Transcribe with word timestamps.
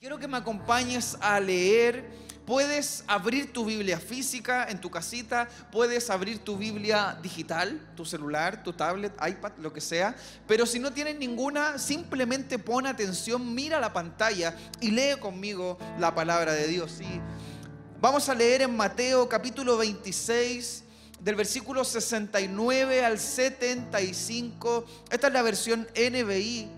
Quiero 0.00 0.18
que 0.18 0.26
me 0.26 0.38
acompañes 0.38 1.18
a 1.20 1.38
leer. 1.38 2.08
Puedes 2.46 3.04
abrir 3.06 3.52
tu 3.52 3.66
Biblia 3.66 4.00
física 4.00 4.66
en 4.70 4.80
tu 4.80 4.90
casita, 4.90 5.46
puedes 5.70 6.08
abrir 6.08 6.38
tu 6.38 6.56
Biblia 6.56 7.18
digital, 7.22 7.78
tu 7.94 8.06
celular, 8.06 8.62
tu 8.62 8.72
tablet, 8.72 9.12
iPad, 9.28 9.52
lo 9.58 9.74
que 9.74 9.82
sea. 9.82 10.16
Pero 10.48 10.64
si 10.64 10.78
no 10.78 10.90
tienes 10.90 11.18
ninguna, 11.18 11.78
simplemente 11.78 12.58
pon 12.58 12.86
atención, 12.86 13.54
mira 13.54 13.78
la 13.78 13.92
pantalla 13.92 14.56
y 14.80 14.90
lee 14.90 15.18
conmigo 15.20 15.76
la 15.98 16.14
palabra 16.14 16.54
de 16.54 16.66
Dios. 16.66 16.98
Y 17.02 17.20
vamos 18.00 18.26
a 18.30 18.34
leer 18.34 18.62
en 18.62 18.74
Mateo 18.74 19.28
capítulo 19.28 19.76
26, 19.76 20.82
del 21.20 21.34
versículo 21.34 21.84
69 21.84 23.04
al 23.04 23.18
75. 23.18 24.86
Esta 25.10 25.26
es 25.26 25.32
la 25.34 25.42
versión 25.42 25.86
NBI. 25.94 26.70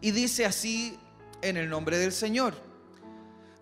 Y 0.00 0.10
dice 0.12 0.46
así 0.46 0.96
en 1.42 1.56
el 1.56 1.68
nombre 1.68 1.98
del 1.98 2.12
Señor. 2.12 2.54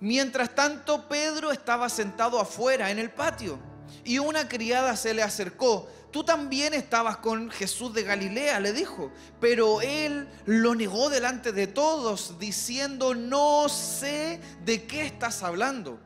Mientras 0.00 0.54
tanto, 0.54 1.09
Pedro 1.09 1.52
estaba 1.52 1.88
sentado 1.88 2.41
afuera 2.41 2.91
en 2.91 2.98
el 2.98 3.10
patio 3.10 3.59
y 4.05 4.18
una 4.18 4.48
criada 4.48 4.96
se 4.96 5.12
le 5.12 5.22
acercó. 5.22 5.88
Tú 6.10 6.24
también 6.24 6.74
estabas 6.74 7.19
con 7.19 7.50
Jesús 7.50 7.92
de 7.92 8.02
Galilea, 8.02 8.60
le 8.60 8.72
dijo. 8.72 9.12
Pero 9.41 9.80
él 9.80 10.28
lo 10.46 10.74
negó 10.74 11.10
delante 11.10 11.52
de 11.52 11.66
todos, 11.66 12.38
diciendo, 12.38 13.14
no 13.14 13.69
sé 13.69 14.41
de 14.64 14.86
qué 14.86 15.06
estás 15.06 15.42
hablando. 15.42 16.00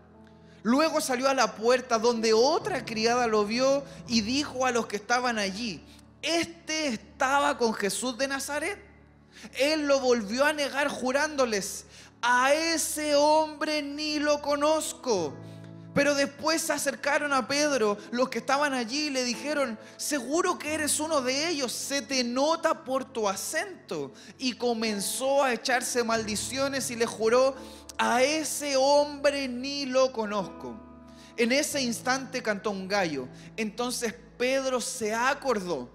Luego 0.62 1.00
salió 1.00 1.28
a 1.28 1.34
la 1.34 1.54
puerta 1.56 1.98
donde 1.98 2.32
otra 2.32 2.84
criada 2.84 3.26
lo 3.26 3.44
vio 3.44 3.84
y 4.08 4.22
dijo 4.22 4.66
a 4.66 4.70
los 4.70 4.86
que 4.86 4.96
estaban 4.96 5.38
allí, 5.38 5.84
este 6.22 6.88
estaba 6.88 7.58
con 7.58 7.74
Jesús 7.74 8.16
de 8.16 8.28
Nazaret. 8.28 8.93
Él 9.58 9.86
lo 9.86 10.00
volvió 10.00 10.44
a 10.44 10.52
negar 10.52 10.88
jurándoles, 10.88 11.84
a 12.22 12.52
ese 12.52 13.14
hombre 13.14 13.82
ni 13.82 14.18
lo 14.18 14.40
conozco. 14.40 15.34
Pero 15.94 16.16
después 16.16 16.60
se 16.60 16.72
acercaron 16.72 17.32
a 17.32 17.46
Pedro, 17.46 17.96
los 18.10 18.28
que 18.28 18.38
estaban 18.38 18.74
allí, 18.74 19.06
y 19.06 19.10
le 19.10 19.22
dijeron, 19.22 19.78
seguro 19.96 20.58
que 20.58 20.74
eres 20.74 20.98
uno 20.98 21.20
de 21.20 21.48
ellos, 21.48 21.70
se 21.70 22.02
te 22.02 22.24
nota 22.24 22.82
por 22.82 23.04
tu 23.04 23.28
acento. 23.28 24.12
Y 24.38 24.54
comenzó 24.54 25.44
a 25.44 25.52
echarse 25.52 26.02
maldiciones 26.02 26.90
y 26.90 26.96
le 26.96 27.06
juró, 27.06 27.54
a 27.96 28.24
ese 28.24 28.76
hombre 28.76 29.46
ni 29.46 29.86
lo 29.86 30.12
conozco. 30.12 30.74
En 31.36 31.52
ese 31.52 31.80
instante 31.80 32.42
cantó 32.42 32.72
un 32.72 32.88
gallo. 32.88 33.28
Entonces 33.56 34.14
Pedro 34.36 34.80
se 34.80 35.14
acordó 35.14 35.88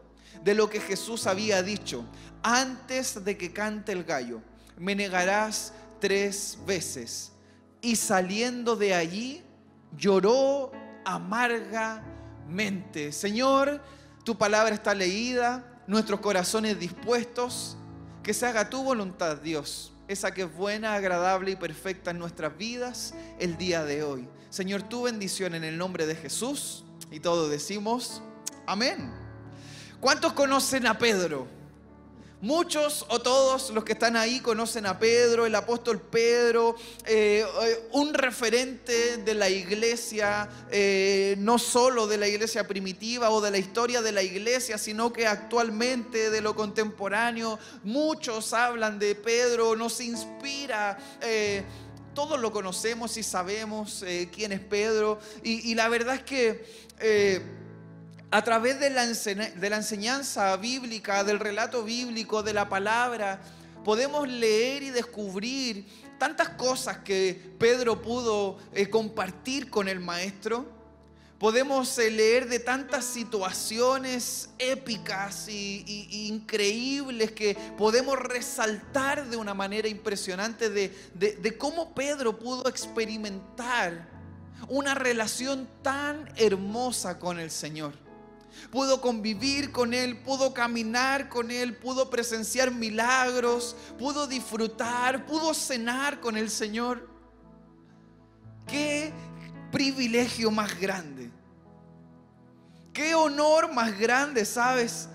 de 0.43 0.55
lo 0.55 0.69
que 0.69 0.79
Jesús 0.79 1.27
había 1.27 1.61
dicho 1.63 2.05
antes 2.43 3.23
de 3.23 3.37
que 3.37 3.51
cante 3.51 3.91
el 3.91 4.03
gallo, 4.03 4.41
me 4.77 4.95
negarás 4.95 5.73
tres 5.99 6.57
veces. 6.65 7.31
Y 7.81 7.95
saliendo 7.95 8.75
de 8.75 8.93
allí, 8.93 9.43
lloró 9.95 10.71
amargamente. 11.05 13.11
Señor, 13.11 13.81
tu 14.23 14.37
palabra 14.37 14.75
está 14.75 14.93
leída, 14.93 15.81
nuestros 15.87 16.19
corazones 16.19 16.79
dispuestos, 16.79 17.77
que 18.23 18.33
se 18.33 18.45
haga 18.45 18.69
tu 18.69 18.83
voluntad, 18.83 19.37
Dios, 19.37 19.93
esa 20.07 20.33
que 20.33 20.43
es 20.43 20.53
buena, 20.53 20.93
agradable 20.93 21.51
y 21.51 21.55
perfecta 21.55 22.11
en 22.11 22.19
nuestras 22.19 22.57
vidas 22.57 23.13
el 23.39 23.57
día 23.57 23.85
de 23.85 24.03
hoy. 24.03 24.27
Señor, 24.49 24.83
tu 24.83 25.03
bendición 25.03 25.55
en 25.55 25.63
el 25.63 25.77
nombre 25.77 26.05
de 26.05 26.15
Jesús. 26.15 26.83
Y 27.11 27.19
todos 27.19 27.49
decimos, 27.49 28.21
amén. 28.67 29.11
¿Cuántos 29.99 30.31
conocen 30.31 30.87
a 30.87 30.97
Pedro? 30.97 31.45
Muchos 32.41 33.05
o 33.09 33.19
todos 33.19 33.69
los 33.71 33.83
que 33.83 33.91
están 33.91 34.15
ahí 34.15 34.39
conocen 34.39 34.85
a 34.85 34.97
Pedro, 34.97 35.45
el 35.45 35.53
apóstol 35.53 35.99
Pedro, 35.99 36.77
eh, 37.05 37.45
eh, 37.63 37.89
un 37.91 38.13
referente 38.13 39.17
de 39.17 39.33
la 39.33 39.49
iglesia, 39.49 40.47
eh, 40.71 41.35
no 41.39 41.59
solo 41.59 42.07
de 42.07 42.17
la 42.17 42.29
iglesia 42.29 42.65
primitiva 42.65 43.29
o 43.29 43.41
de 43.41 43.51
la 43.51 43.57
historia 43.57 44.01
de 44.01 44.13
la 44.13 44.23
iglesia, 44.23 44.77
sino 44.77 45.11
que 45.11 45.27
actualmente 45.27 46.29
de 46.29 46.39
lo 46.39 46.55
contemporáneo. 46.55 47.59
Muchos 47.83 48.53
hablan 48.53 48.99
de 48.99 49.15
Pedro, 49.15 49.75
nos 49.75 49.99
inspira 49.99 50.97
todos 52.15 52.39
lo 52.39 52.51
conocemos 52.51 53.15
y 53.17 53.23
sabemos 53.23 54.03
quién 54.33 54.53
es 54.53 54.61
Pedro. 54.61 55.19
Y, 55.43 55.71
y, 55.71 55.75
la 55.75 55.87
verdad 55.87 56.15
es 56.15 56.23
que 56.23 57.58
a 58.31 58.43
través 58.43 58.79
de 58.79 58.89
la, 58.91 59.03
enseñanza 59.77 60.55
bíblica, 60.57 61.23
del 61.23 61.39
relato 61.39 61.83
bíblico, 61.83 62.43
de 62.43 62.53
la 62.53 62.69
palabra, 62.69 63.41
podemos 63.83 64.27
leer 64.27 64.83
y 64.83 64.89
descubrir 64.91 65.87
tantas 66.19 66.49
cosas 66.49 66.99
que 66.99 67.53
Pedro 67.57 68.01
pudo 68.01 68.57
eh, 68.73 68.87
compartir 68.89 69.71
con 69.71 69.87
el 69.87 69.99
maestro. 69.99 70.77
Podemos 71.39 71.97
eh, 71.97 72.11
leer 72.11 72.47
de 72.47 72.59
tantas 72.59 73.05
situaciones 73.05 74.49
épicas 74.59 75.47
e 75.47 75.83
increíbles 76.27 77.31
que 77.31 77.55
podemos 77.77 78.19
resaltar 78.19 79.27
de 79.27 79.37
una 79.37 79.55
manera 79.55 79.87
impresionante 79.87 80.69
de 80.69 81.57
cómo 81.57 81.95
Pedro 81.95 82.37
pudo 82.37 82.69
experimentar 82.69 84.07
una 84.67 84.93
relación 84.93 85.67
tan 85.81 86.31
hermosa 86.35 87.17
con 87.17 87.39
el 87.39 87.49
Señor 87.49 88.08
pudo 88.71 89.01
convivir 89.01 89.71
con 89.71 89.93
Él, 89.93 90.17
pudo 90.17 90.53
caminar 90.53 91.29
con 91.29 91.51
Él, 91.51 91.75
pudo 91.77 92.09
presenciar 92.09 92.71
milagros, 92.71 93.75
pudo 93.97 94.27
disfrutar, 94.27 95.25
pudo 95.25 95.53
cenar 95.53 96.19
con 96.19 96.37
el 96.37 96.49
Señor. 96.49 97.09
Qué 98.67 99.11
privilegio 99.71 100.51
más 100.51 100.79
grande. 100.79 101.31
Qué 102.93 103.15
honor 103.15 103.73
más 103.73 103.97
grande, 103.97 104.45
¿sabes? 104.45 105.09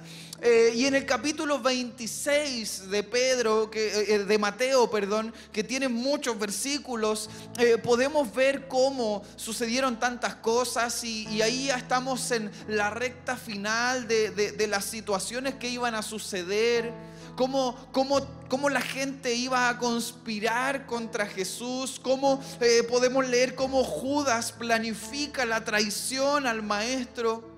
Eh, 0.47 0.75
y 0.75 0.85
en 0.85 0.95
el 0.95 1.07
capítulo 1.07 1.59
26 1.59 2.91
de 2.91 3.03
Pedro, 3.03 3.71
que, 3.71 3.87
eh, 3.87 4.15
eh, 4.15 4.19
de 4.25 4.39
Mateo, 4.39 4.91
perdón, 4.91 5.33
que 5.51 5.65
tiene 5.65 5.89
muchos 5.89 6.39
versículos, 6.39 7.31
podemos 7.83 8.31
ver 8.35 8.69
cómo 8.69 9.23
sucedieron 9.37 9.99
tantas 9.99 10.35
cosas 10.35 11.03
y, 11.03 11.41
ahí 11.41 11.69
ya 11.69 11.79
estamos 11.79 12.31
en 12.31 12.51
la 12.69 12.91
recta 12.91 13.39
final 13.39 14.07
de, 14.07 14.67
las 14.69 14.85
situaciones 14.85 15.55
que 15.55 15.71
iban 15.71 15.95
a 15.95 16.03
suceder. 16.03 16.93
Cómo, 17.37 17.75
cómo, 17.91 18.69
la 18.69 18.83
gente 18.83 19.35
iba 19.35 19.71
a 19.71 19.79
conspirar 19.79 20.85
contra 20.85 21.25
Jesús, 21.25 21.99
cómo 22.03 22.45
podemos 22.91 23.27
leer 23.27 23.55
cómo 23.55 23.83
Judas 23.83 24.53
planifica 24.53 25.47
la 25.47 25.65
traición 25.65 26.47
al 26.47 26.63
maestro. 26.63 27.54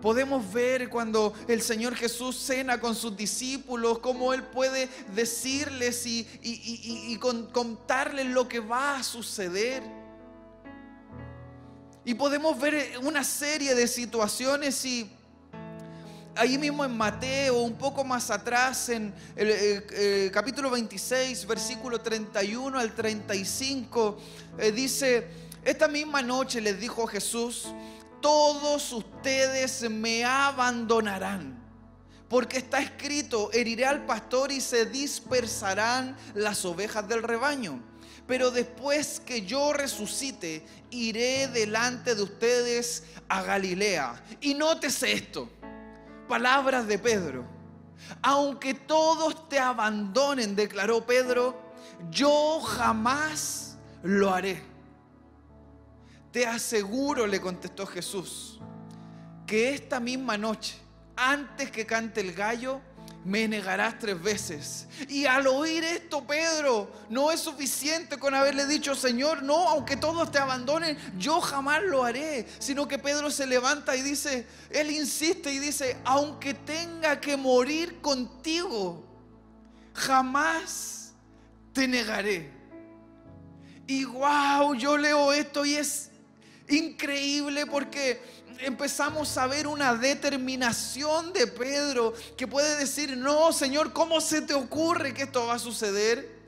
Podemos 0.00 0.50
ver 0.52 0.88
cuando 0.88 1.34
el 1.46 1.60
Señor 1.60 1.94
Jesús 1.94 2.36
cena 2.36 2.80
con 2.80 2.94
sus 2.94 3.16
discípulos, 3.16 3.98
cómo 3.98 4.32
Él 4.32 4.42
puede 4.44 4.88
decirles 5.14 6.06
y, 6.06 7.18
contarles 7.52 8.26
lo 8.26 8.48
que 8.48 8.60
va 8.60 8.96
a 8.96 9.02
suceder. 9.02 9.82
Y 12.04 12.14
podemos 12.14 12.58
ver 12.58 12.98
una 13.02 13.22
serie 13.22 13.74
de 13.74 13.86
situaciones 13.86 14.82
y 14.86 15.10
ahí 16.34 16.56
mismo 16.56 16.82
en 16.82 16.96
Mateo, 16.96 17.60
un 17.60 17.74
poco 17.74 18.02
más 18.02 18.30
atrás, 18.30 18.88
en 18.88 19.12
el, 19.36 20.30
capítulo 20.32 20.70
26, 20.70 21.46
versículo 21.46 22.00
31 22.00 22.78
al 22.78 22.94
35, 22.94 24.18
eh, 24.58 24.72
dice, 24.72 25.28
esta 25.62 25.88
misma 25.88 26.22
noche 26.22 26.62
les 26.62 26.80
dijo 26.80 27.06
Jesús, 27.06 27.66
todos 28.20 28.92
ustedes 28.92 29.88
me 29.90 30.24
abandonarán. 30.24 31.58
Porque 32.28 32.58
está 32.58 32.80
escrito, 32.80 33.50
heriré 33.52 33.86
al 33.86 34.06
pastor 34.06 34.52
y 34.52 34.60
se 34.60 34.86
dispersarán 34.86 36.16
las 36.34 36.64
ovejas 36.64 37.08
del 37.08 37.24
rebaño. 37.24 37.82
Pero 38.26 38.52
después 38.52 39.18
que 39.18 39.42
yo 39.42 39.72
resucite, 39.72 40.64
iré 40.90 41.48
delante 41.48 42.14
de 42.14 42.22
ustedes 42.22 43.02
a 43.28 43.42
Galilea. 43.42 44.22
Y 44.40 44.54
nótese 44.54 45.12
esto, 45.12 45.50
palabras 46.28 46.86
de 46.86 47.00
Pedro. 47.00 47.44
Aunque 48.22 48.74
todos 48.74 49.48
te 49.48 49.58
abandonen, 49.58 50.54
declaró 50.54 51.04
Pedro, 51.04 51.60
yo 52.10 52.60
jamás 52.60 53.76
lo 54.04 54.32
haré. 54.32 54.69
Te 56.32 56.46
aseguro, 56.46 57.26
le 57.26 57.40
contestó 57.40 57.86
Jesús, 57.86 58.60
que 59.46 59.74
esta 59.74 59.98
misma 59.98 60.38
noche, 60.38 60.76
antes 61.16 61.70
que 61.70 61.86
cante 61.86 62.20
el 62.20 62.32
gallo, 62.32 62.80
me 63.24 63.46
negarás 63.46 63.98
tres 63.98 64.20
veces. 64.20 64.86
Y 65.08 65.26
al 65.26 65.46
oír 65.46 65.84
esto, 65.84 66.26
Pedro, 66.26 66.90
no 67.10 67.30
es 67.30 67.40
suficiente 67.40 68.18
con 68.18 68.34
haberle 68.34 68.66
dicho, 68.66 68.94
Señor, 68.94 69.42
no, 69.42 69.68
aunque 69.68 69.96
todos 69.96 70.30
te 70.30 70.38
abandonen, 70.38 70.96
yo 71.18 71.40
jamás 71.40 71.82
lo 71.82 72.04
haré. 72.04 72.46
Sino 72.58 72.88
que 72.88 72.98
Pedro 72.98 73.30
se 73.30 73.46
levanta 73.46 73.96
y 73.96 74.02
dice, 74.02 74.46
él 74.70 74.90
insiste 74.90 75.52
y 75.52 75.58
dice, 75.58 75.98
aunque 76.04 76.54
tenga 76.54 77.20
que 77.20 77.36
morir 77.36 78.00
contigo, 78.00 79.04
jamás 79.92 81.12
te 81.72 81.86
negaré. 81.86 82.50
Y 83.86 84.04
wow, 84.04 84.74
yo 84.74 84.96
leo 84.96 85.32
esto 85.32 85.66
y 85.66 85.74
es 85.74 86.09
increíble 86.70 87.66
porque 87.66 88.20
empezamos 88.60 89.36
a 89.38 89.46
ver 89.46 89.66
una 89.66 89.94
determinación 89.94 91.32
de 91.32 91.46
Pedro 91.46 92.14
que 92.36 92.46
puede 92.46 92.76
decir, 92.76 93.16
no, 93.16 93.52
Señor, 93.52 93.92
¿cómo 93.92 94.20
se 94.20 94.42
te 94.42 94.54
ocurre 94.54 95.14
que 95.14 95.22
esto 95.22 95.46
va 95.46 95.54
a 95.54 95.58
suceder? 95.58 96.39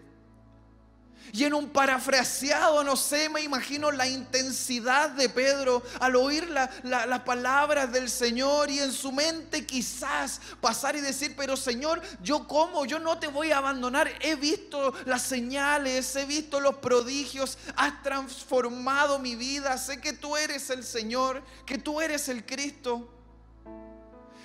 Y 1.30 1.44
en 1.44 1.54
un 1.54 1.70
parafraseado, 1.70 2.84
no 2.84 2.96
sé, 2.96 3.28
me 3.28 3.40
imagino 3.40 3.90
la 3.90 4.06
intensidad 4.06 5.10
de 5.10 5.28
Pedro 5.28 5.82
al 6.00 6.16
oír 6.16 6.46
las 6.48 7.20
palabras 7.20 7.90
del 7.90 8.10
Señor 8.10 8.70
y 8.70 8.80
en 8.80 8.92
su 8.92 9.12
mente 9.12 9.64
quizás 9.64 10.40
pasar 10.60 10.96
y 10.96 11.00
decir, 11.00 11.34
pero 11.36 11.56
Señor, 11.56 12.02
yo 12.22 12.46
como, 12.46 12.84
yo 12.84 12.98
no 12.98 13.18
te 13.18 13.28
voy 13.28 13.50
a 13.50 13.58
abandonar. 13.58 14.10
He 14.20 14.34
visto 14.34 14.92
las 15.06 15.22
señales, 15.22 16.14
he 16.16 16.26
visto 16.26 16.60
los 16.60 16.76
prodigios, 16.76 17.56
has 17.76 18.02
transformado 18.02 19.18
mi 19.18 19.34
vida. 19.34 19.78
Sé 19.78 20.00
que 20.00 20.12
tú 20.12 20.36
eres 20.36 20.68
el 20.68 20.84
Señor, 20.84 21.42
que 21.64 21.78
tú 21.78 22.00
eres 22.00 22.28
el 22.28 22.44
Cristo. 22.44 23.08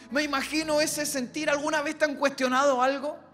Me 0.10 0.24
imagino 0.24 0.80
ese 0.80 1.06
sentir. 1.06 1.50
¿Alguna 1.50 1.82
vez 1.82 1.98
te 1.98 2.06
han 2.06 2.16
cuestionado 2.16 2.82
algo? 2.82 3.27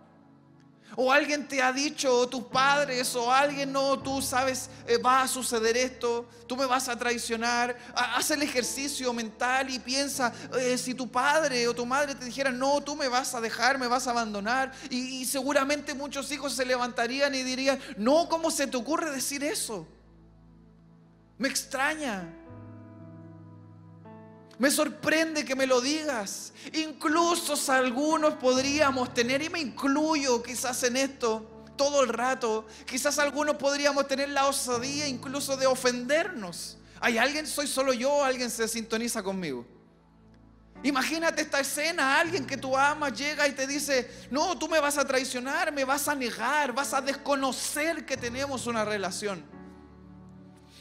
O 0.95 1.11
alguien 1.11 1.47
te 1.47 1.61
ha 1.61 1.71
dicho, 1.73 2.13
o 2.13 2.27
tus 2.27 2.43
padres, 2.43 3.15
o 3.15 3.31
alguien, 3.31 3.71
no, 3.71 3.99
tú 3.99 4.21
sabes, 4.21 4.69
eh, 4.87 4.97
va 4.97 5.23
a 5.23 5.27
suceder 5.27 5.75
esto, 5.75 6.27
tú 6.47 6.55
me 6.55 6.65
vas 6.65 6.87
a 6.89 6.97
traicionar. 6.97 7.75
Haz 7.95 8.31
el 8.31 8.43
ejercicio 8.43 9.11
mental 9.13 9.69
y 9.69 9.79
piensa, 9.79 10.33
eh, 10.59 10.77
si 10.77 10.93
tu 10.93 11.09
padre 11.09 11.67
o 11.67 11.73
tu 11.73 11.85
madre 11.85 12.15
te 12.15 12.25
dijera, 12.25 12.51
no, 12.51 12.81
tú 12.81 12.95
me 12.95 13.07
vas 13.07 13.33
a 13.33 13.41
dejar, 13.41 13.77
me 13.79 13.87
vas 13.87 14.07
a 14.07 14.11
abandonar. 14.11 14.71
Y, 14.89 15.21
y 15.21 15.25
seguramente 15.25 15.93
muchos 15.93 16.31
hijos 16.31 16.53
se 16.53 16.65
levantarían 16.65 17.33
y 17.33 17.43
dirían, 17.43 17.79
no, 17.97 18.29
¿cómo 18.29 18.51
se 18.51 18.67
te 18.67 18.77
ocurre 18.77 19.11
decir 19.11 19.43
eso? 19.43 19.87
Me 21.37 21.47
extraña. 21.47 22.42
Me 24.63 24.71
sorprende 24.71 25.43
que 25.43 25.57
me 25.57 25.67
lo 25.67 25.81
digas. 25.81 26.53
Incluso 26.71 27.53
algunos 27.69 28.35
podríamos 28.35 29.13
tener, 29.13 29.41
y 29.41 29.49
me 29.49 29.59
incluyo 29.59 30.41
quizás 30.41 30.81
en 30.83 30.95
esto 30.95 31.65
todo 31.75 32.01
el 32.01 32.07
rato, 32.07 32.65
quizás 32.85 33.19
algunos 33.19 33.57
podríamos 33.57 34.07
tener 34.07 34.29
la 34.29 34.47
osadía 34.47 35.05
incluso 35.05 35.57
de 35.57 35.67
ofendernos. 35.67 36.77
¿Hay 37.01 37.17
alguien? 37.17 37.45
¿Soy 37.45 37.67
solo 37.67 37.91
yo 37.91 38.23
alguien 38.23 38.49
se 38.49 38.65
sintoniza 38.69 39.21
conmigo? 39.21 39.67
Imagínate 40.81 41.41
esta 41.41 41.59
escena, 41.59 42.17
alguien 42.17 42.47
que 42.47 42.55
tú 42.55 42.77
amas 42.77 43.11
llega 43.11 43.45
y 43.49 43.51
te 43.51 43.67
dice, 43.67 44.09
no, 44.31 44.57
tú 44.57 44.69
me 44.69 44.79
vas 44.79 44.97
a 44.97 45.03
traicionar, 45.03 45.73
me 45.73 45.83
vas 45.83 46.07
a 46.07 46.15
negar, 46.15 46.71
vas 46.71 46.93
a 46.93 47.01
desconocer 47.01 48.05
que 48.05 48.15
tenemos 48.15 48.65
una 48.65 48.85
relación. 48.85 49.43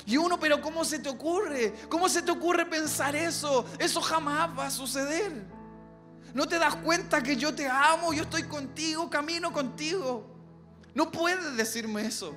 Y 0.07 0.17
uno, 0.17 0.39
pero 0.39 0.61
¿cómo 0.61 0.85
se 0.85 0.99
te 0.99 1.09
ocurre? 1.09 1.73
¿Cómo 1.89 2.09
se 2.09 2.23
te 2.23 2.31
ocurre 2.31 2.67
pensar 2.67 3.15
eso? 3.15 3.65
Eso 3.79 4.01
jamás 4.01 4.51
va 4.59 4.67
a 4.67 4.71
suceder. 4.71 5.45
¿No 6.35 6.47
te 6.47 6.59
das 6.59 6.77
cuenta 6.77 7.23
que 7.23 7.37
yo 7.37 7.55
te 7.55 7.69
amo, 7.69 8.13
yo 8.13 8.23
estoy 8.23 8.45
contigo, 8.45 9.09
camino 9.11 9.53
contigo? 9.53 10.27
No 10.95 11.11
puedes 11.11 11.57
decirme 11.57 12.07
eso. 12.07 12.35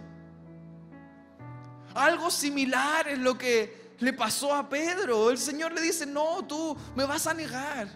Algo 1.94 2.30
similar 2.30 3.08
es 3.08 3.18
lo 3.18 3.38
que 3.38 3.96
le 4.00 4.14
pasó 4.14 4.54
a 4.54 4.68
Pedro. 4.68 5.32
El 5.32 5.38
Señor 5.38 5.72
le 5.72 5.82
dice, 5.82 6.06
no, 6.06 6.46
tú 6.46 6.78
me 6.96 7.06
vas 7.06 7.26
a 7.26 7.34
negar. 7.34 7.88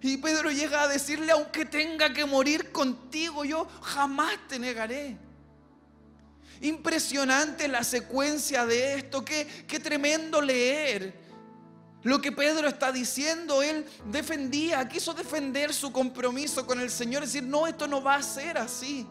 Y 0.00 0.16
Pedro 0.16 0.50
llega 0.50 0.82
a 0.82 0.88
decirle, 0.88 1.30
aunque 1.30 1.64
tenga 1.64 2.12
que 2.12 2.24
morir 2.26 2.72
contigo, 2.72 3.44
yo 3.44 3.68
jamás 3.82 4.36
te 4.48 4.58
negaré. 4.58 5.16
Impresionante 6.62 7.68
la 7.68 7.84
secuencia 7.84 8.64
de 8.64 8.94
esto, 8.94 9.24
qué, 9.24 9.46
qué 9.66 9.78
tremendo 9.78 10.40
leer. 10.40 11.20
Lo 12.02 12.20
que 12.20 12.32
Pedro 12.32 12.66
está 12.68 12.90
diciendo, 12.90 13.62
él 13.62 13.86
defendía, 14.06 14.88
quiso 14.88 15.14
defender 15.14 15.72
su 15.74 15.92
compromiso 15.92 16.66
con 16.66 16.80
el 16.80 16.90
Señor, 16.90 17.22
decir, 17.22 17.42
no, 17.42 17.66
esto 17.66 17.86
no 17.86 18.02
va 18.02 18.16
a 18.16 18.22
ser 18.22 18.58
así. 18.58 19.06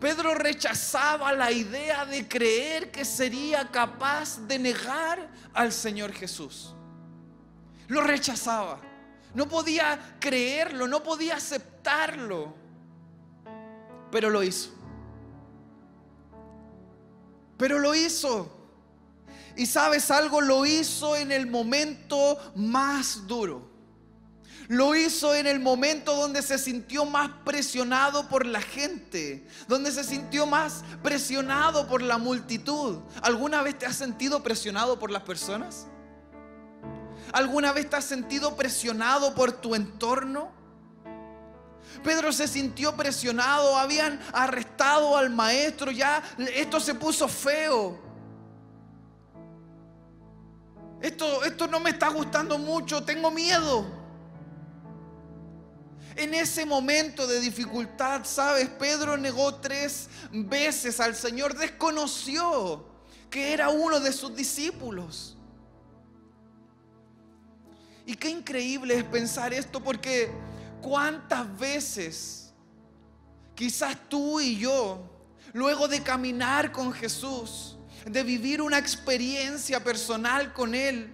Pedro 0.00 0.34
rechazaba 0.34 1.32
la 1.32 1.50
idea 1.50 2.04
de 2.04 2.28
creer 2.28 2.90
que 2.90 3.04
sería 3.04 3.68
capaz 3.70 4.38
de 4.46 4.58
negar 4.58 5.28
al 5.54 5.72
Señor 5.72 6.12
Jesús. 6.12 6.74
Lo 7.88 8.02
rechazaba. 8.02 8.80
No 9.34 9.48
podía 9.48 10.16
creerlo, 10.20 10.86
no 10.88 11.02
podía 11.02 11.36
aceptarlo, 11.36 12.54
pero 14.10 14.30
lo 14.30 14.42
hizo. 14.42 14.75
Pero 17.56 17.78
lo 17.78 17.94
hizo. 17.94 18.52
Y 19.56 19.66
sabes 19.66 20.10
algo, 20.10 20.40
lo 20.40 20.66
hizo 20.66 21.16
en 21.16 21.32
el 21.32 21.46
momento 21.46 22.38
más 22.54 23.26
duro. 23.26 23.76
Lo 24.68 24.96
hizo 24.96 25.34
en 25.34 25.46
el 25.46 25.60
momento 25.60 26.16
donde 26.16 26.42
se 26.42 26.58
sintió 26.58 27.04
más 27.04 27.30
presionado 27.44 28.28
por 28.28 28.44
la 28.44 28.60
gente, 28.60 29.46
donde 29.68 29.92
se 29.92 30.02
sintió 30.02 30.44
más 30.44 30.82
presionado 31.02 31.86
por 31.86 32.02
la 32.02 32.18
multitud. 32.18 32.98
¿Alguna 33.22 33.62
vez 33.62 33.78
te 33.78 33.86
has 33.86 33.96
sentido 33.96 34.42
presionado 34.42 34.98
por 34.98 35.10
las 35.10 35.22
personas? 35.22 35.86
¿Alguna 37.32 37.72
vez 37.72 37.88
te 37.88 37.96
has 37.96 38.04
sentido 38.04 38.56
presionado 38.56 39.34
por 39.34 39.52
tu 39.52 39.74
entorno? 39.74 40.55
Pedro 42.02 42.32
se 42.32 42.46
sintió 42.46 42.94
presionado, 42.96 43.76
habían 43.76 44.20
arrestado 44.32 45.16
al 45.16 45.30
maestro, 45.30 45.90
ya 45.90 46.22
esto 46.54 46.80
se 46.80 46.94
puso 46.94 47.28
feo. 47.28 47.98
Esto, 51.00 51.44
esto 51.44 51.66
no 51.66 51.80
me 51.80 51.90
está 51.90 52.08
gustando 52.08 52.58
mucho, 52.58 53.02
tengo 53.04 53.30
miedo. 53.30 53.86
En 56.16 56.32
ese 56.32 56.64
momento 56.64 57.26
de 57.26 57.40
dificultad, 57.40 58.24
sabes, 58.24 58.70
Pedro 58.70 59.18
negó 59.18 59.54
tres 59.56 60.08
veces 60.32 60.98
al 60.98 61.14
Señor, 61.14 61.56
desconoció 61.56 62.86
que 63.28 63.52
era 63.52 63.68
uno 63.68 64.00
de 64.00 64.12
sus 64.12 64.34
discípulos. 64.34 65.36
Y 68.06 68.14
qué 68.14 68.30
increíble 68.30 68.96
es 68.96 69.04
pensar 69.04 69.52
esto 69.52 69.82
porque 69.82 70.30
¿Cuántas 70.86 71.58
veces 71.58 72.54
quizás 73.56 73.96
tú 74.08 74.38
y 74.38 74.56
yo, 74.56 75.02
luego 75.52 75.88
de 75.88 76.00
caminar 76.00 76.70
con 76.70 76.92
Jesús, 76.92 77.76
de 78.08 78.22
vivir 78.22 78.62
una 78.62 78.78
experiencia 78.78 79.82
personal 79.82 80.52
con 80.52 80.76
Él, 80.76 81.12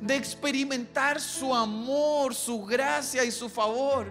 de 0.00 0.16
experimentar 0.16 1.20
su 1.20 1.54
amor, 1.54 2.34
su 2.34 2.64
gracia 2.64 3.22
y 3.24 3.30
su 3.30 3.50
favor, 3.50 4.10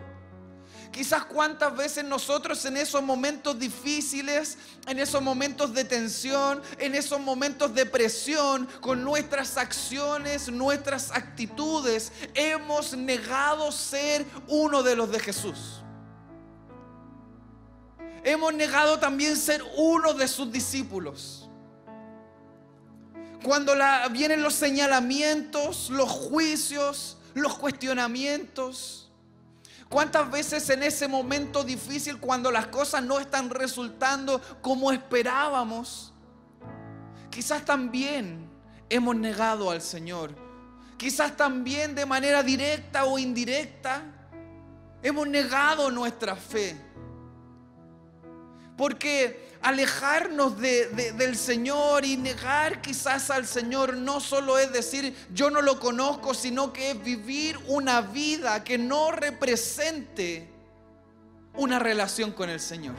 Quizás 0.92 1.26
cuántas 1.26 1.76
veces 1.78 2.04
nosotros 2.04 2.66
en 2.66 2.76
esos 2.76 3.04
momentos 3.04 3.58
difíciles, 3.60 4.58
en 4.88 4.98
esos 5.00 5.22
momentos 5.22 5.74
de 5.74 5.86
tensión, 5.86 6.62
en 6.80 6.96
esos 6.96 7.20
momentos 7.20 7.74
de 7.76 7.86
presión, 7.86 8.68
con 8.82 9.04
nuestras 9.04 9.58
acciones, 9.58 10.50
nuestras 10.50 11.12
actitudes, 11.12 12.12
hemos 12.34 12.98
negado 12.98 13.72
ser 13.72 14.26
uno 14.48 14.82
de 14.82 14.96
los 14.96 15.12
de 15.12 15.20
Jesús. 15.20 15.82
Hemos 18.24 18.54
negado 18.54 19.00
también 19.00 19.38
ser 19.38 19.64
uno 19.78 20.14
de 20.14 20.28
sus 20.28 20.52
discípulos. 20.52 21.50
Cuando 23.44 23.74
vienen 24.12 24.44
los 24.44 24.56
señalamientos, 24.56 25.90
los 25.92 26.10
juicios, 26.10 27.18
los 27.36 27.58
cuestionamientos, 27.58 29.09
¿Cuántas 29.90 30.30
veces 30.30 30.70
en 30.70 30.84
ese 30.84 31.08
momento 31.08 31.64
difícil, 31.64 32.20
cuando 32.20 32.52
las 32.52 32.68
cosas 32.68 33.04
no 33.04 33.20
están 33.20 33.50
resultando 33.50 34.40
como 34.62 34.92
esperábamos, 34.92 36.14
quizás 37.32 37.66
también 37.66 38.48
hemos 38.88 39.16
negado 39.16 39.72
al 39.72 39.82
Señor? 39.82 40.36
Quizás 40.96 41.36
también 41.36 41.96
de 41.96 42.06
manera 42.06 42.44
directa 42.44 43.06
o 43.06 43.18
indirecta 43.18 44.04
hemos 45.02 45.28
negado 45.28 45.90
nuestra 45.90 46.36
fe. 46.36 46.78
Porque 48.80 49.50
alejarnos 49.62 50.58
del 50.58 51.36
Señor 51.36 52.06
y 52.06 52.16
negar 52.16 52.82
quizás 52.82 53.30
al 53.30 53.46
Señor 53.46 53.98
no 53.98 54.22
solo 54.22 54.58
es 54.58 54.72
decir 54.72 55.14
yo 55.34 55.50
no 55.50 55.62
lo 55.62 55.82
conozco, 55.82 56.34
sino 56.34 56.72
que 56.72 56.92
es 56.92 57.04
vivir 57.04 57.60
una 57.68 58.00
vida 58.00 58.64
que 58.64 58.78
no 58.78 59.12
represente 59.12 60.50
una 61.56 61.78
relación 61.78 62.32
con 62.32 62.50
el 62.50 62.62
Señor. 62.62 62.96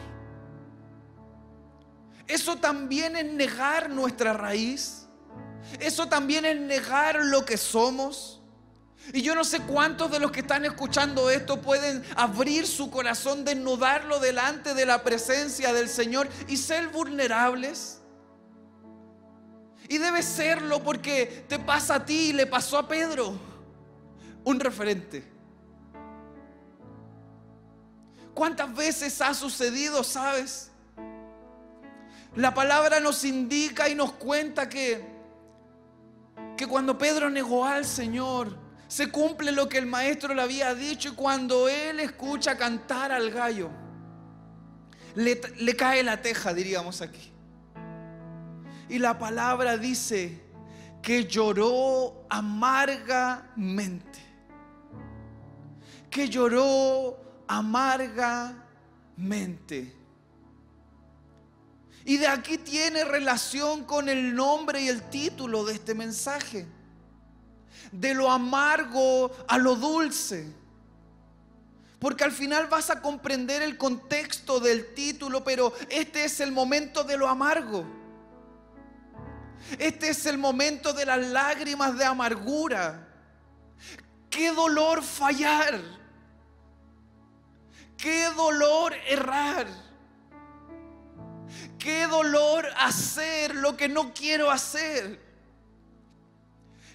Eso 2.26 2.56
también 2.56 3.16
es 3.16 3.24
negar 3.24 3.88
nuestra 3.88 4.34
raíz. 4.34 5.06
Eso 5.78 6.08
también 6.08 6.44
es 6.44 6.60
negar 6.60 7.24
lo 7.24 7.46
que 7.46 7.56
somos. 7.56 8.39
Y 9.12 9.22
yo 9.22 9.34
no 9.34 9.44
sé 9.44 9.60
cuántos 9.62 10.10
de 10.10 10.20
los 10.20 10.30
que 10.30 10.40
están 10.40 10.64
escuchando 10.64 11.30
esto 11.30 11.60
pueden 11.60 12.04
abrir 12.16 12.66
su 12.66 12.90
corazón, 12.90 13.44
desnudarlo 13.44 14.20
delante 14.20 14.74
de 14.74 14.86
la 14.86 15.02
presencia 15.02 15.72
del 15.72 15.88
Señor 15.88 16.28
y 16.46 16.56
ser 16.56 16.88
vulnerables. 16.88 18.00
Y 19.88 19.98
debe 19.98 20.22
serlo 20.22 20.82
porque 20.84 21.44
te 21.48 21.58
pasa 21.58 21.96
a 21.96 22.04
ti 22.04 22.28
y 22.28 22.32
le 22.32 22.46
pasó 22.46 22.78
a 22.78 22.86
Pedro, 22.86 23.34
un 24.44 24.60
referente. 24.60 25.28
¿Cuántas 28.32 28.72
veces 28.72 29.20
ha 29.20 29.34
sucedido, 29.34 30.04
sabes? 30.04 30.70
La 32.36 32.54
palabra 32.54 33.00
nos 33.00 33.24
indica 33.24 33.88
y 33.88 33.96
nos 33.96 34.12
cuenta 34.12 34.68
que, 34.68 35.04
que 36.56 36.66
cuando 36.68 36.96
Pedro 36.96 37.28
negó 37.28 37.64
al 37.64 37.84
Señor, 37.84 38.56
se 38.90 39.08
cumple 39.08 39.52
lo 39.52 39.68
que 39.68 39.78
el 39.78 39.86
maestro 39.86 40.34
le 40.34 40.42
había 40.42 40.74
dicho 40.74 41.10
y 41.10 41.12
cuando 41.12 41.68
él 41.68 42.00
escucha 42.00 42.58
cantar 42.58 43.12
al 43.12 43.30
gallo, 43.30 43.70
le, 45.14 45.40
le 45.58 45.76
cae 45.76 46.02
la 46.02 46.20
teja, 46.20 46.52
diríamos 46.52 47.00
aquí. 47.00 47.30
Y 48.88 48.98
la 48.98 49.16
palabra 49.16 49.76
dice 49.76 50.40
que 51.00 51.26
lloró 51.26 52.26
amargamente. 52.28 54.18
Que 56.10 56.28
lloró 56.28 57.16
amargamente. 57.46 59.94
Y 62.04 62.16
de 62.16 62.26
aquí 62.26 62.58
tiene 62.58 63.04
relación 63.04 63.84
con 63.84 64.08
el 64.08 64.34
nombre 64.34 64.82
y 64.82 64.88
el 64.88 65.08
título 65.10 65.64
de 65.64 65.74
este 65.74 65.94
mensaje. 65.94 66.79
De 67.92 68.14
lo 68.14 68.30
amargo 68.30 69.30
a 69.48 69.58
lo 69.58 69.74
dulce. 69.76 70.52
Porque 71.98 72.24
al 72.24 72.32
final 72.32 72.66
vas 72.66 72.88
a 72.88 73.02
comprender 73.02 73.60
el 73.60 73.76
contexto 73.76 74.58
del 74.58 74.94
título, 74.94 75.44
pero 75.44 75.72
este 75.90 76.24
es 76.24 76.40
el 76.40 76.50
momento 76.50 77.04
de 77.04 77.18
lo 77.18 77.28
amargo. 77.28 77.84
Este 79.78 80.08
es 80.08 80.24
el 80.26 80.38
momento 80.38 80.92
de 80.92 81.04
las 81.04 81.18
lágrimas 81.26 81.96
de 81.98 82.04
amargura. 82.04 83.06
Qué 84.30 84.50
dolor 84.50 85.02
fallar. 85.02 85.80
Qué 87.96 88.30
dolor 88.34 88.94
errar. 89.06 89.66
Qué 91.78 92.06
dolor 92.06 92.66
hacer 92.78 93.54
lo 93.54 93.76
que 93.76 93.88
no 93.88 94.14
quiero 94.14 94.50
hacer. 94.50 95.29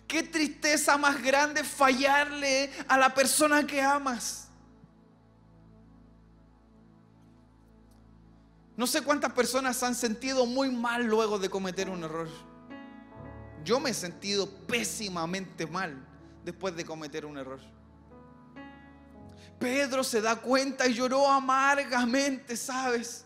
Qué 0.07 0.23
tristeza 0.23 0.97
más 0.97 1.21
grande 1.21 1.63
fallarle 1.63 2.71
a 2.87 2.97
la 2.97 3.13
persona 3.13 3.65
que 3.65 3.81
amas. 3.81 4.47
No 8.77 8.85
sé 8.87 9.01
cuántas 9.01 9.31
personas 9.31 9.81
han 9.83 9.95
sentido 9.95 10.45
muy 10.45 10.69
mal 10.69 11.05
luego 11.05 11.39
de 11.39 11.49
cometer 11.49 11.89
un 11.89 12.03
error. 12.03 12.27
Yo 13.63 13.79
me 13.79 13.91
he 13.91 13.93
sentido 13.93 14.49
pésimamente 14.67 15.65
mal 15.65 16.05
después 16.43 16.75
de 16.75 16.85
cometer 16.85 17.25
un 17.25 17.37
error. 17.37 17.59
Pedro 19.57 20.03
se 20.03 20.21
da 20.21 20.35
cuenta 20.35 20.87
y 20.87 20.93
lloró 20.93 21.27
amargamente, 21.27 22.57
¿sabes? 22.57 23.24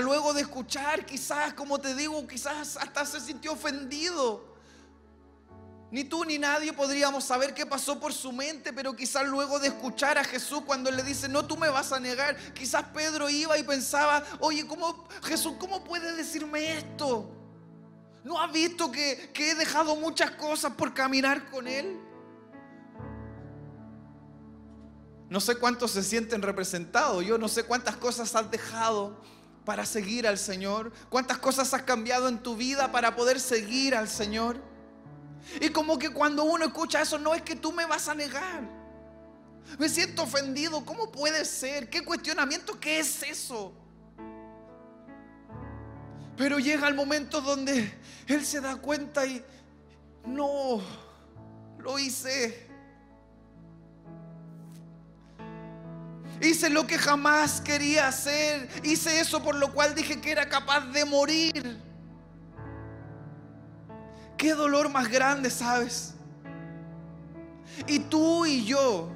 Luego 0.00 0.32
de 0.34 0.42
escuchar, 0.42 1.04
quizás, 1.06 1.54
como 1.54 1.78
te 1.78 1.94
digo, 1.94 2.26
quizás 2.26 2.76
hasta 2.76 3.06
se 3.06 3.20
sintió 3.20 3.52
ofendido. 3.52 4.52
Ni 5.90 6.04
tú 6.04 6.24
ni 6.24 6.38
nadie 6.38 6.72
podríamos 6.72 7.24
saber 7.24 7.52
qué 7.52 7.66
pasó 7.66 8.00
por 8.00 8.14
su 8.14 8.32
mente, 8.32 8.72
pero 8.72 8.96
quizás 8.96 9.26
luego 9.26 9.58
de 9.58 9.68
escuchar 9.68 10.16
a 10.16 10.24
Jesús 10.24 10.62
cuando 10.66 10.90
le 10.90 11.02
dice, 11.02 11.28
no, 11.28 11.44
tú 11.44 11.56
me 11.56 11.68
vas 11.68 11.92
a 11.92 12.00
negar, 12.00 12.34
quizás 12.54 12.84
Pedro 12.94 13.28
iba 13.28 13.58
y 13.58 13.62
pensaba, 13.62 14.24
oye, 14.40 14.66
¿cómo, 14.66 15.06
Jesús, 15.22 15.54
¿cómo 15.58 15.84
puede 15.84 16.16
decirme 16.16 16.78
esto? 16.78 17.30
¿No 18.24 18.40
has 18.40 18.50
visto 18.50 18.90
que 18.90 19.32
he 19.34 19.54
dejado 19.54 19.94
muchas 19.96 20.30
cosas 20.32 20.72
por 20.72 20.94
caminar 20.94 21.50
con 21.50 21.68
Él? 21.68 22.00
No 25.28 25.40
sé 25.40 25.56
cuántos 25.56 25.92
se 25.92 26.02
sienten 26.02 26.42
representados, 26.42 27.24
yo 27.24 27.38
no 27.38 27.48
sé 27.48 27.64
cuántas 27.64 27.96
cosas 27.96 28.34
has 28.34 28.50
dejado 28.50 29.18
para 29.64 29.86
seguir 29.86 30.26
al 30.26 30.38
Señor, 30.38 30.92
cuántas 31.08 31.38
cosas 31.38 31.72
has 31.72 31.82
cambiado 31.82 32.28
en 32.28 32.38
tu 32.38 32.56
vida 32.56 32.90
para 32.90 33.14
poder 33.14 33.38
seguir 33.38 33.94
al 33.94 34.08
Señor. 34.08 34.56
Y 35.60 35.68
como 35.70 35.98
que 35.98 36.10
cuando 36.10 36.44
uno 36.44 36.64
escucha 36.64 37.02
eso, 37.02 37.18
no 37.18 37.34
es 37.34 37.42
que 37.42 37.56
tú 37.56 37.72
me 37.72 37.86
vas 37.86 38.08
a 38.08 38.14
negar. 38.14 38.62
Me 39.78 39.88
siento 39.88 40.22
ofendido. 40.22 40.84
¿Cómo 40.84 41.10
puede 41.10 41.44
ser? 41.44 41.88
¿Qué 41.88 42.04
cuestionamiento? 42.04 42.78
¿Qué 42.78 42.98
es 42.98 43.22
eso? 43.22 43.72
Pero 46.36 46.58
llega 46.58 46.88
el 46.88 46.94
momento 46.94 47.40
donde 47.40 47.92
él 48.26 48.44
se 48.44 48.60
da 48.60 48.76
cuenta 48.76 49.26
y 49.26 49.44
no, 50.24 50.80
lo 51.78 51.98
hice. 51.98 52.71
Hice 56.42 56.68
lo 56.68 56.86
que 56.86 56.98
jamás 56.98 57.60
quería 57.60 58.08
hacer. 58.08 58.68
Hice 58.82 59.20
eso 59.20 59.42
por 59.42 59.54
lo 59.54 59.72
cual 59.72 59.94
dije 59.94 60.20
que 60.20 60.32
era 60.32 60.48
capaz 60.48 60.80
de 60.86 61.04
morir. 61.04 61.80
Qué 64.36 64.54
dolor 64.54 64.88
más 64.88 65.08
grande, 65.08 65.50
¿sabes? 65.50 66.14
Y 67.86 68.00
tú 68.00 68.44
y 68.44 68.64
yo 68.64 69.08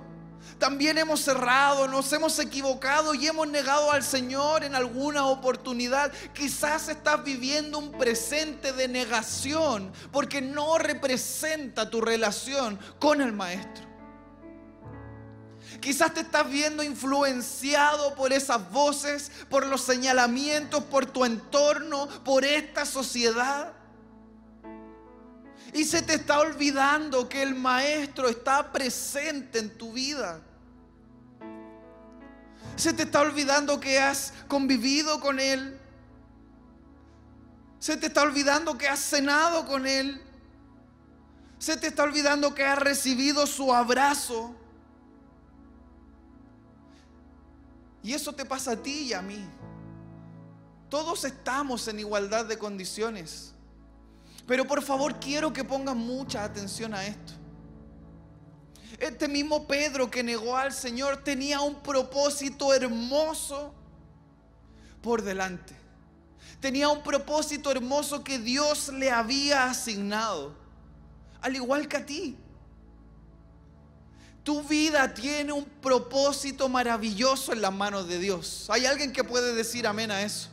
también 0.58 0.96
hemos 0.98 1.20
cerrado, 1.20 1.88
nos 1.88 2.12
hemos 2.12 2.38
equivocado 2.38 3.12
y 3.12 3.26
hemos 3.26 3.48
negado 3.48 3.90
al 3.90 4.04
Señor 4.04 4.62
en 4.62 4.76
alguna 4.76 5.26
oportunidad. 5.26 6.12
Quizás 6.32 6.88
estás 6.88 7.24
viviendo 7.24 7.78
un 7.78 7.90
presente 7.90 8.72
de 8.72 8.86
negación 8.86 9.92
porque 10.12 10.40
no 10.40 10.78
representa 10.78 11.90
tu 11.90 12.00
relación 12.00 12.78
con 13.00 13.20
el 13.20 13.32
Maestro. 13.32 13.85
Quizás 15.80 16.14
te 16.14 16.20
estás 16.20 16.48
viendo 16.48 16.82
influenciado 16.82 18.14
por 18.14 18.32
esas 18.32 18.70
voces, 18.70 19.30
por 19.48 19.66
los 19.66 19.82
señalamientos, 19.82 20.84
por 20.84 21.06
tu 21.06 21.24
entorno, 21.24 22.08
por 22.24 22.44
esta 22.44 22.84
sociedad. 22.84 23.72
Y 25.72 25.84
se 25.84 26.02
te 26.02 26.14
está 26.14 26.40
olvidando 26.40 27.28
que 27.28 27.42
el 27.42 27.54
maestro 27.54 28.28
está 28.28 28.72
presente 28.72 29.58
en 29.58 29.76
tu 29.76 29.92
vida. 29.92 30.40
Se 32.76 32.92
te 32.92 33.04
está 33.04 33.20
olvidando 33.20 33.80
que 33.80 33.98
has 33.98 34.32
convivido 34.48 35.20
con 35.20 35.40
Él. 35.40 35.80
Se 37.78 37.96
te 37.96 38.06
está 38.06 38.22
olvidando 38.22 38.78
que 38.78 38.88
has 38.88 39.00
cenado 39.00 39.66
con 39.66 39.86
Él. 39.86 40.22
Se 41.58 41.76
te 41.76 41.88
está 41.88 42.02
olvidando 42.02 42.54
que 42.54 42.64
has 42.64 42.78
recibido 42.78 43.46
su 43.46 43.74
abrazo. 43.74 44.54
Y 48.06 48.14
eso 48.14 48.32
te 48.32 48.44
pasa 48.44 48.70
a 48.70 48.76
ti 48.76 49.08
y 49.08 49.14
a 49.14 49.20
mí. 49.20 49.44
Todos 50.88 51.24
estamos 51.24 51.88
en 51.88 51.98
igualdad 51.98 52.44
de 52.44 52.56
condiciones. 52.56 53.52
Pero 54.46 54.64
por 54.64 54.80
favor 54.80 55.18
quiero 55.18 55.52
que 55.52 55.64
pongan 55.64 55.98
mucha 55.98 56.44
atención 56.44 56.94
a 56.94 57.04
esto. 57.04 57.32
Este 59.00 59.26
mismo 59.26 59.66
Pedro 59.66 60.08
que 60.08 60.22
negó 60.22 60.56
al 60.56 60.72
Señor 60.72 61.24
tenía 61.24 61.60
un 61.60 61.82
propósito 61.82 62.72
hermoso 62.72 63.74
por 65.02 65.22
delante. 65.22 65.74
Tenía 66.60 66.88
un 66.88 67.02
propósito 67.02 67.72
hermoso 67.72 68.22
que 68.22 68.38
Dios 68.38 68.88
le 68.90 69.10
había 69.10 69.64
asignado. 69.68 70.54
Al 71.40 71.56
igual 71.56 71.88
que 71.88 71.96
a 71.96 72.06
ti. 72.06 72.38
Tu 74.46 74.62
vida 74.62 75.12
tiene 75.12 75.52
un 75.52 75.64
propósito 75.64 76.68
maravilloso 76.68 77.52
en 77.52 77.60
las 77.60 77.72
manos 77.72 78.06
de 78.06 78.20
Dios. 78.20 78.66
¿Hay 78.68 78.86
alguien 78.86 79.12
que 79.12 79.24
puede 79.24 79.52
decir 79.52 79.88
amén 79.88 80.12
a 80.12 80.22
eso? 80.22 80.48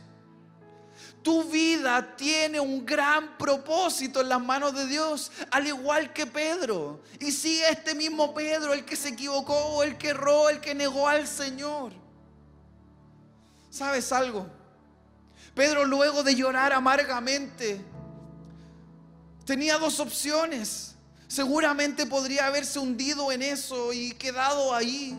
Tu 1.22 1.44
vida 1.44 2.16
tiene 2.16 2.58
un 2.58 2.84
gran 2.84 3.38
propósito 3.38 4.20
en 4.20 4.30
las 4.30 4.40
manos 4.40 4.74
de 4.74 4.88
Dios, 4.88 5.30
al 5.48 5.68
igual 5.68 6.12
que 6.12 6.26
Pedro. 6.26 7.02
Y 7.20 7.30
si 7.30 7.62
este 7.62 7.94
mismo 7.94 8.34
Pedro, 8.34 8.72
el 8.72 8.84
que 8.84 8.96
se 8.96 9.10
equivocó, 9.10 9.84
el 9.84 9.96
que 9.96 10.08
erró, 10.08 10.48
el 10.48 10.60
que 10.60 10.74
negó 10.74 11.06
al 11.06 11.28
Señor. 11.28 11.92
¿Sabes 13.70 14.10
algo? 14.10 14.48
Pedro 15.54 15.84
luego 15.84 16.24
de 16.24 16.34
llorar 16.34 16.72
amargamente, 16.72 17.80
tenía 19.46 19.78
dos 19.78 20.00
opciones. 20.00 20.93
Seguramente 21.34 22.06
podría 22.06 22.46
haberse 22.46 22.78
hundido 22.78 23.32
en 23.32 23.42
eso 23.42 23.92
y 23.92 24.12
quedado 24.12 24.72
ahí. 24.72 25.18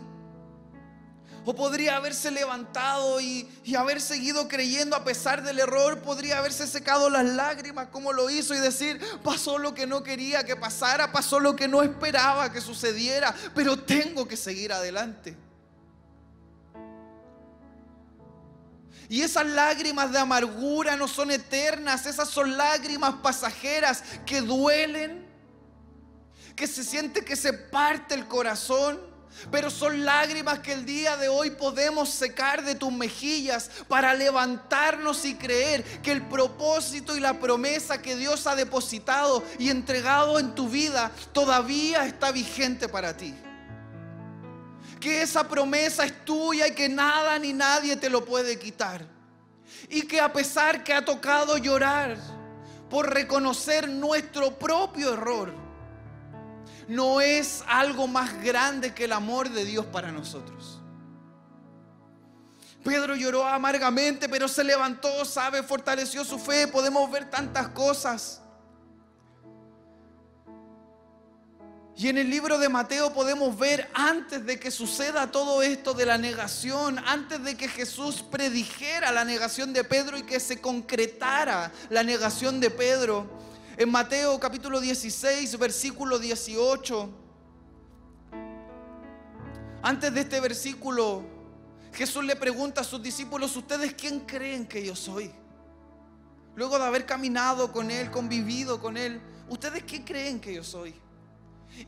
O 1.44 1.54
podría 1.54 1.96
haberse 1.96 2.30
levantado 2.30 3.20
y, 3.20 3.46
y, 3.64 3.74
haber 3.74 4.00
seguido 4.00 4.48
creyendo 4.48 4.96
a 4.96 5.04
pesar 5.04 5.42
del 5.42 5.58
error. 5.58 6.00
Podría 6.00 6.38
haberse 6.38 6.66
secado 6.66 7.10
las 7.10 7.26
lágrimas 7.26 7.88
como 7.88 8.14
lo 8.14 8.30
hizo 8.30 8.54
y 8.54 8.58
decir, 8.58 8.98
pasó 9.22 9.58
lo 9.58 9.74
que 9.74 9.86
no 9.86 10.02
quería 10.02 10.42
que 10.42 10.56
pasara, 10.56 11.12
pasó 11.12 11.38
lo 11.38 11.54
que 11.54 11.68
no 11.68 11.82
esperaba 11.82 12.50
que 12.50 12.62
sucediera, 12.62 13.34
pero 13.54 13.78
tengo 13.78 14.26
que 14.26 14.38
seguir 14.38 14.72
adelante. 14.72 15.36
Y 19.10 19.20
esas 19.20 19.44
lágrimas 19.44 20.12
de 20.12 20.18
amargura 20.18 20.96
no 20.96 21.08
son 21.08 21.30
eternas, 21.30 22.06
esas 22.06 22.30
son 22.30 22.56
lágrimas 22.56 23.16
pasajeras 23.22 24.02
que 24.24 24.40
duelen, 24.40 25.25
que 26.56 26.66
se 26.66 26.82
siente 26.82 27.24
que 27.24 27.36
se 27.36 27.52
parte 27.52 28.14
el 28.14 28.26
corazón. 28.26 29.14
Pero 29.52 29.70
son 29.70 30.06
lágrimas 30.06 30.60
que 30.60 30.72
el 30.72 30.86
día 30.86 31.18
de 31.18 31.28
hoy 31.28 31.50
podemos 31.50 32.08
secar 32.08 32.64
de 32.64 32.74
tus 32.74 32.90
mejillas 32.90 33.70
para 33.86 34.14
levantarnos 34.14 35.26
y 35.26 35.34
creer 35.34 35.84
que 36.00 36.10
el 36.10 36.22
propósito 36.22 37.14
y 37.14 37.20
la 37.20 37.38
promesa 37.38 38.00
que 38.00 38.16
Dios 38.16 38.46
ha 38.46 38.56
depositado 38.56 39.44
y 39.58 39.68
entregado 39.68 40.38
en 40.38 40.54
tu 40.54 40.70
vida 40.70 41.12
todavía 41.34 42.06
está 42.06 42.32
vigente 42.32 42.88
para 42.88 43.14
ti 43.14 43.34
que 45.00 45.22
esa 45.22 45.46
promesa 45.46 46.04
es 46.04 46.24
tuya 46.24 46.66
y 46.66 46.74
que 46.74 46.88
nada 46.88 47.38
ni 47.38 47.52
nadie 47.52 47.96
te 47.96 48.10
lo 48.10 48.24
puede 48.24 48.58
quitar. 48.58 49.06
Y 49.88 50.02
que 50.02 50.20
a 50.20 50.32
pesar 50.32 50.82
que 50.82 50.92
ha 50.92 51.04
tocado 51.04 51.58
llorar 51.58 52.16
por 52.90 53.12
reconocer 53.12 53.88
nuestro 53.88 54.58
propio 54.58 55.12
error, 55.14 55.65
no 56.88 57.20
es 57.20 57.64
algo 57.66 58.06
más 58.06 58.42
grande 58.42 58.94
que 58.94 59.04
el 59.04 59.12
amor 59.12 59.50
de 59.50 59.64
Dios 59.64 59.86
para 59.86 60.12
nosotros. 60.12 60.80
Pedro 62.84 63.16
lloró 63.16 63.44
amargamente, 63.44 64.28
pero 64.28 64.46
se 64.46 64.62
levantó, 64.62 65.24
sabe, 65.24 65.64
fortaleció 65.64 66.24
su 66.24 66.38
fe. 66.38 66.68
Podemos 66.68 67.10
ver 67.10 67.28
tantas 67.28 67.68
cosas. 67.68 68.40
Y 71.96 72.08
en 72.08 72.18
el 72.18 72.30
libro 72.30 72.58
de 72.58 72.68
Mateo 72.68 73.12
podemos 73.12 73.58
ver 73.58 73.90
antes 73.94 74.44
de 74.44 74.60
que 74.60 74.70
suceda 74.70 75.32
todo 75.32 75.62
esto 75.62 75.94
de 75.94 76.06
la 76.06 76.18
negación, 76.18 76.98
antes 77.06 77.42
de 77.42 77.56
que 77.56 77.68
Jesús 77.68 78.22
predijera 78.22 79.10
la 79.10 79.24
negación 79.24 79.72
de 79.72 79.82
Pedro 79.82 80.18
y 80.18 80.22
que 80.22 80.38
se 80.38 80.60
concretara 80.60 81.72
la 81.88 82.02
negación 82.04 82.60
de 82.60 82.70
Pedro. 82.70 83.26
En 83.78 83.90
Mateo 83.90 84.40
capítulo 84.40 84.80
16, 84.80 85.58
versículo 85.58 86.18
18. 86.18 87.10
Antes 89.82 90.14
de 90.14 90.20
este 90.22 90.40
versículo, 90.40 91.22
Jesús 91.92 92.24
le 92.24 92.36
pregunta 92.36 92.80
a 92.80 92.84
sus 92.84 93.02
discípulos, 93.02 93.54
¿ustedes 93.54 93.92
quién 93.92 94.20
creen 94.20 94.66
que 94.66 94.82
yo 94.82 94.96
soy? 94.96 95.30
Luego 96.54 96.78
de 96.78 96.86
haber 96.86 97.04
caminado 97.04 97.70
con 97.70 97.90
Él, 97.90 98.10
convivido 98.10 98.80
con 98.80 98.96
Él, 98.96 99.20
¿ustedes 99.50 99.82
qué 99.82 100.02
creen 100.02 100.40
que 100.40 100.54
yo 100.54 100.64
soy? 100.64 100.94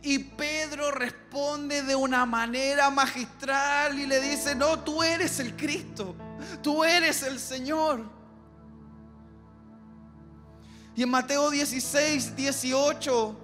Y 0.02 0.18
Pedro 0.18 0.90
responde 0.90 1.82
de 1.82 1.96
una 1.96 2.26
manera 2.26 2.90
magistral 2.90 3.98
y 3.98 4.06
le 4.06 4.20
dice, 4.20 4.54
no, 4.54 4.80
tú 4.80 5.02
eres 5.02 5.40
el 5.40 5.56
Cristo, 5.56 6.14
tú 6.62 6.84
eres 6.84 7.22
el 7.22 7.40
Señor. 7.40 8.17
Y 10.98 11.04
en 11.04 11.10
Mateo 11.10 11.48
16, 11.48 12.34
18, 12.34 13.36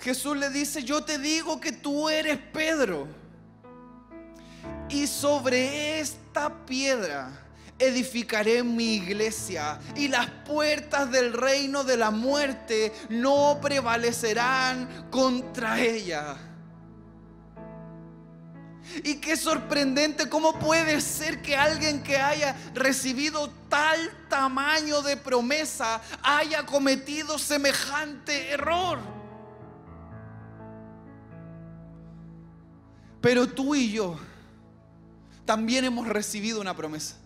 Jesús 0.00 0.36
le 0.36 0.50
dice, 0.50 0.82
yo 0.82 1.04
te 1.04 1.16
digo 1.16 1.60
que 1.60 1.70
tú 1.70 2.08
eres 2.08 2.38
Pedro. 2.52 3.06
Y 4.88 5.06
sobre 5.06 6.00
esta 6.00 6.66
piedra 6.66 7.30
edificaré 7.78 8.64
mi 8.64 8.94
iglesia 8.94 9.78
y 9.94 10.08
las 10.08 10.28
puertas 10.44 11.12
del 11.12 11.32
reino 11.32 11.84
de 11.84 11.98
la 11.98 12.10
muerte 12.10 12.92
no 13.08 13.60
prevalecerán 13.62 15.06
contra 15.08 15.80
ella. 15.80 16.36
Y 19.02 19.16
qué 19.16 19.36
sorprendente, 19.36 20.28
¿cómo 20.28 20.58
puede 20.58 21.00
ser 21.00 21.42
que 21.42 21.56
alguien 21.56 22.02
que 22.02 22.16
haya 22.16 22.56
recibido 22.74 23.50
tal 23.68 23.98
tamaño 24.28 25.02
de 25.02 25.16
promesa 25.16 26.00
haya 26.22 26.64
cometido 26.66 27.38
semejante 27.38 28.50
error? 28.50 28.98
Pero 33.20 33.48
tú 33.48 33.74
y 33.74 33.90
yo 33.90 34.18
también 35.44 35.84
hemos 35.84 36.06
recibido 36.06 36.60
una 36.60 36.76
promesa 36.76 37.16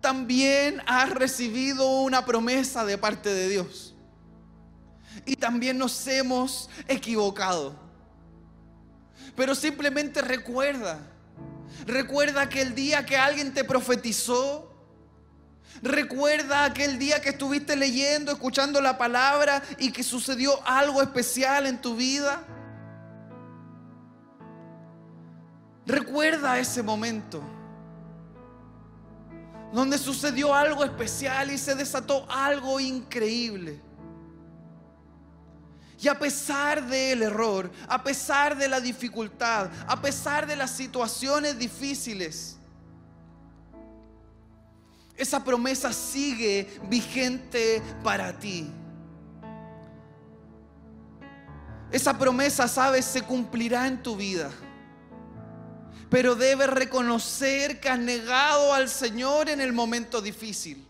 también 0.00 0.80
has 0.86 1.10
recibido 1.10 2.00
una 2.00 2.24
promesa 2.24 2.84
de 2.84 2.98
parte 2.98 3.32
de 3.32 3.48
Dios. 3.48 3.94
Y 5.26 5.36
también 5.36 5.78
nos 5.78 6.06
hemos 6.06 6.70
equivocado. 6.86 7.87
Pero 9.36 9.54
simplemente 9.54 10.22
recuerda, 10.22 10.98
recuerda 11.86 12.48
que 12.48 12.62
el 12.62 12.74
día 12.74 13.06
que 13.06 13.16
alguien 13.16 13.54
te 13.54 13.64
profetizó, 13.64 14.68
Recuerda 15.82 16.64
aquel 16.64 16.98
día 16.98 17.20
que 17.20 17.30
estuviste 17.30 17.76
leyendo, 17.76 18.32
escuchando 18.32 18.80
la 18.80 18.98
palabra 18.98 19.62
y 19.78 19.92
que 19.92 20.02
sucedió 20.02 20.58
algo 20.66 21.02
especial 21.02 21.66
en 21.66 21.80
tu 21.80 21.94
vida. 21.94 22.42
Recuerda 25.86 26.58
ese 26.58 26.82
momento 26.82 27.42
donde 29.72 29.98
sucedió 29.98 30.54
algo 30.54 30.84
especial 30.84 31.50
y 31.50 31.58
se 31.58 31.74
desató 31.74 32.26
algo 32.30 32.80
increíble. 32.80 33.80
Y 36.00 36.08
a 36.08 36.18
pesar 36.18 36.86
del 36.86 37.22
error, 37.22 37.70
a 37.88 38.02
pesar 38.02 38.56
de 38.56 38.68
la 38.68 38.80
dificultad, 38.80 39.68
a 39.86 40.00
pesar 40.00 40.46
de 40.46 40.56
las 40.56 40.70
situaciones 40.70 41.58
difíciles, 41.58 42.56
esa 45.16 45.42
promesa 45.42 45.92
sigue 45.92 46.68
vigente 46.88 47.82
para 48.04 48.38
ti. 48.38 48.70
Esa 51.90 52.16
promesa, 52.16 52.68
sabes, 52.68 53.04
se 53.04 53.22
cumplirá 53.22 53.88
en 53.88 54.02
tu 54.02 54.14
vida 54.14 54.50
pero 56.10 56.34
debes 56.34 56.70
reconocer 56.70 57.80
que 57.80 57.88
has 57.88 57.98
negado 57.98 58.72
al 58.72 58.88
Señor 58.88 59.48
en 59.48 59.60
el 59.60 59.72
momento 59.72 60.22
difícil. 60.22 60.87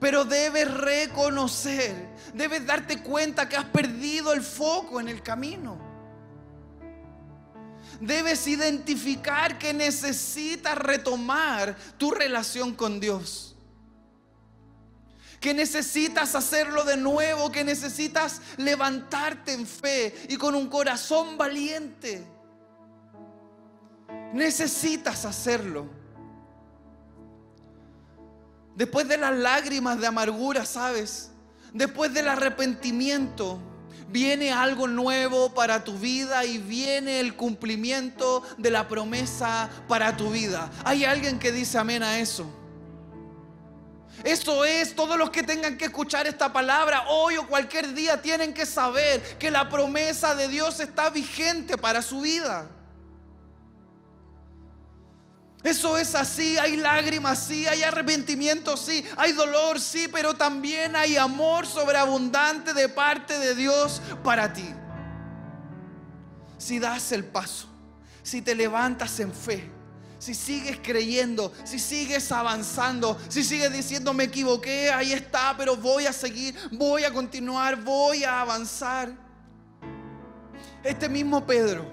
Pero 0.00 0.24
debes 0.24 0.72
reconocer, 0.72 1.94
debes 2.34 2.66
darte 2.66 3.02
cuenta 3.02 3.48
que 3.48 3.56
has 3.56 3.64
perdido 3.66 4.32
el 4.32 4.42
foco 4.42 5.00
en 5.00 5.08
el 5.08 5.22
camino. 5.22 5.78
Debes 8.00 8.46
identificar 8.46 9.58
que 9.58 9.72
necesitas 9.72 10.76
retomar 10.76 11.76
tu 11.96 12.10
relación 12.10 12.74
con 12.74 12.98
Dios. 12.98 13.56
Que 15.40 15.54
necesitas 15.54 16.34
hacerlo 16.34 16.84
de 16.84 16.96
nuevo, 16.96 17.52
que 17.52 17.64
necesitas 17.64 18.40
levantarte 18.56 19.52
en 19.52 19.66
fe 19.66 20.14
y 20.28 20.36
con 20.36 20.54
un 20.54 20.68
corazón 20.68 21.36
valiente 21.36 22.34
Necesitas 24.34 25.24
hacerlo. 25.26 25.86
Después 28.74 29.06
de 29.08 29.16
las 29.18 29.34
lágrimas 29.34 30.00
de 30.00 30.06
amargura, 30.06 30.66
¿sabes? 30.66 31.30
Después 31.72 32.12
del 32.12 32.28
arrepentimiento, 32.28 33.60
viene 34.08 34.52
algo 34.52 34.86
nuevo 34.86 35.54
para 35.54 35.84
tu 35.84 35.98
vida 35.98 36.44
y 36.44 36.58
viene 36.58 37.20
el 37.20 37.34
cumplimiento 37.34 38.42
de 38.58 38.70
la 38.70 38.86
promesa 38.88 39.68
para 39.88 40.16
tu 40.16 40.30
vida. 40.30 40.70
Hay 40.84 41.04
alguien 41.04 41.38
que 41.38 41.52
dice 41.52 41.78
amén 41.78 42.02
a 42.02 42.18
eso. 42.18 42.46
Eso 44.22 44.64
es, 44.64 44.94
todos 44.94 45.18
los 45.18 45.30
que 45.30 45.42
tengan 45.42 45.76
que 45.76 45.86
escuchar 45.86 46.26
esta 46.26 46.52
palabra 46.52 47.04
hoy 47.08 47.36
o 47.36 47.46
cualquier 47.46 47.92
día 47.92 48.22
tienen 48.22 48.54
que 48.54 48.64
saber 48.64 49.20
que 49.38 49.50
la 49.50 49.68
promesa 49.68 50.34
de 50.34 50.48
Dios 50.48 50.78
está 50.80 51.10
vigente 51.10 51.76
para 51.76 52.00
su 52.00 52.20
vida. 52.20 52.68
Eso 55.64 55.96
es 55.96 56.14
así, 56.14 56.58
hay 56.58 56.76
lágrimas, 56.76 57.46
sí, 57.46 57.66
hay 57.66 57.82
arrepentimiento, 57.82 58.76
sí, 58.76 59.02
hay 59.16 59.32
dolor, 59.32 59.80
sí, 59.80 60.08
pero 60.12 60.34
también 60.34 60.94
hay 60.94 61.16
amor 61.16 61.66
sobreabundante 61.66 62.74
de 62.74 62.86
parte 62.90 63.38
de 63.38 63.54
Dios 63.54 64.02
para 64.22 64.52
ti. 64.52 64.68
Si 66.58 66.78
das 66.78 67.12
el 67.12 67.24
paso, 67.24 67.66
si 68.22 68.42
te 68.42 68.54
levantas 68.54 69.18
en 69.20 69.32
fe, 69.32 69.70
si 70.18 70.34
sigues 70.34 70.80
creyendo, 70.82 71.50
si 71.64 71.78
sigues 71.78 72.30
avanzando, 72.30 73.18
si 73.30 73.42
sigues 73.42 73.72
diciendo 73.72 74.12
me 74.12 74.24
equivoqué, 74.24 74.90
ahí 74.90 75.14
está, 75.14 75.54
pero 75.56 75.76
voy 75.78 76.04
a 76.04 76.12
seguir, 76.12 76.54
voy 76.72 77.04
a 77.04 77.12
continuar, 77.12 77.82
voy 77.82 78.22
a 78.22 78.42
avanzar. 78.42 79.12
Este 80.82 81.08
mismo 81.08 81.46
Pedro 81.46 81.90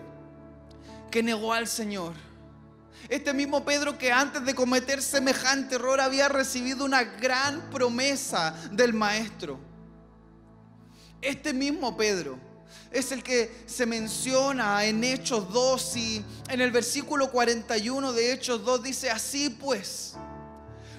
que 1.10 1.24
negó 1.24 1.54
al 1.54 1.70
Señor. 1.70 2.31
Este 3.10 3.34
mismo 3.34 3.64
Pedro 3.66 3.98
que 3.98 4.12
antes 4.12 4.44
de 4.46 4.56
cometer 4.56 5.02
semejante 5.02 5.76
error 5.76 6.00
había 6.00 6.30
recibido 6.30 6.86
una 6.86 7.04
gran 7.04 7.70
promesa 7.70 8.54
del 8.72 8.94
Maestro. 8.94 9.60
Este 11.22 11.54
mismo 11.54 11.96
Pedro 11.96 12.40
es 12.92 13.12
el 13.12 13.24
que 13.24 13.64
se 13.66 13.86
menciona 13.86 14.84
en 14.86 15.04
Hechos 15.04 15.52
2 15.52 15.98
y 15.98 16.26
en 16.50 16.62
el 16.62 16.72
versículo 16.72 17.32
41 17.32 18.14
de 18.14 18.34
Hechos 18.34 18.64
2 18.66 18.84
dice, 18.84 19.10
así 19.10 19.50
pues, 19.50 20.16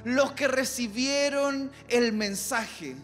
los 0.05 0.33
que 0.33 0.49
recibieron 0.49 1.71
el 1.89 2.13
mensaje 2.13 2.97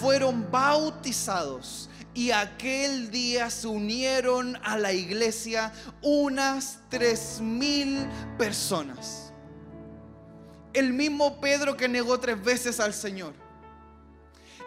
fueron 0.00 0.50
bautizados 0.50 1.88
y 2.16 2.30
aquel 2.30 3.10
día 3.10 3.50
se 3.50 3.68
unieron 3.68 4.56
a 4.64 4.78
la 4.78 4.94
iglesia 4.94 5.70
unas 6.00 6.78
tres 6.88 7.40
mil 7.42 8.08
personas. 8.38 9.34
El 10.72 10.94
mismo 10.94 11.42
Pedro 11.42 11.76
que 11.76 11.88
negó 11.88 12.18
tres 12.18 12.42
veces 12.42 12.80
al 12.80 12.94
Señor. 12.94 13.34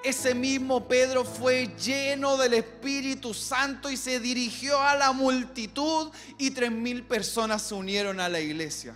Ese 0.03 0.35
mismo 0.35 0.87
Pedro 0.87 1.25
fue 1.25 1.75
lleno 1.83 2.37
del 2.37 2.53
Espíritu 2.53 3.33
Santo 3.33 3.89
y 3.89 3.97
se 3.97 4.19
dirigió 4.19 4.79
a 4.79 4.95
la 4.95 5.11
multitud 5.11 6.11
y 6.37 6.51
tres 6.51 6.71
mil 6.71 7.03
personas 7.03 7.63
se 7.63 7.73
unieron 7.73 8.19
a 8.19 8.29
la 8.29 8.39
iglesia. 8.39 8.95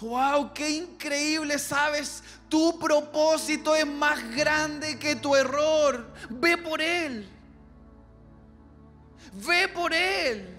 Wow, 0.00 0.52
qué 0.54 0.70
increíble, 0.70 1.58
sabes. 1.58 2.22
Tu 2.48 2.78
propósito 2.78 3.76
es 3.76 3.86
más 3.86 4.34
grande 4.34 4.98
que 4.98 5.14
tu 5.14 5.36
error. 5.36 6.10
Ve 6.30 6.56
por 6.56 6.80
él. 6.80 7.28
Ve 9.32 9.68
por 9.68 9.92
él. 9.92 10.58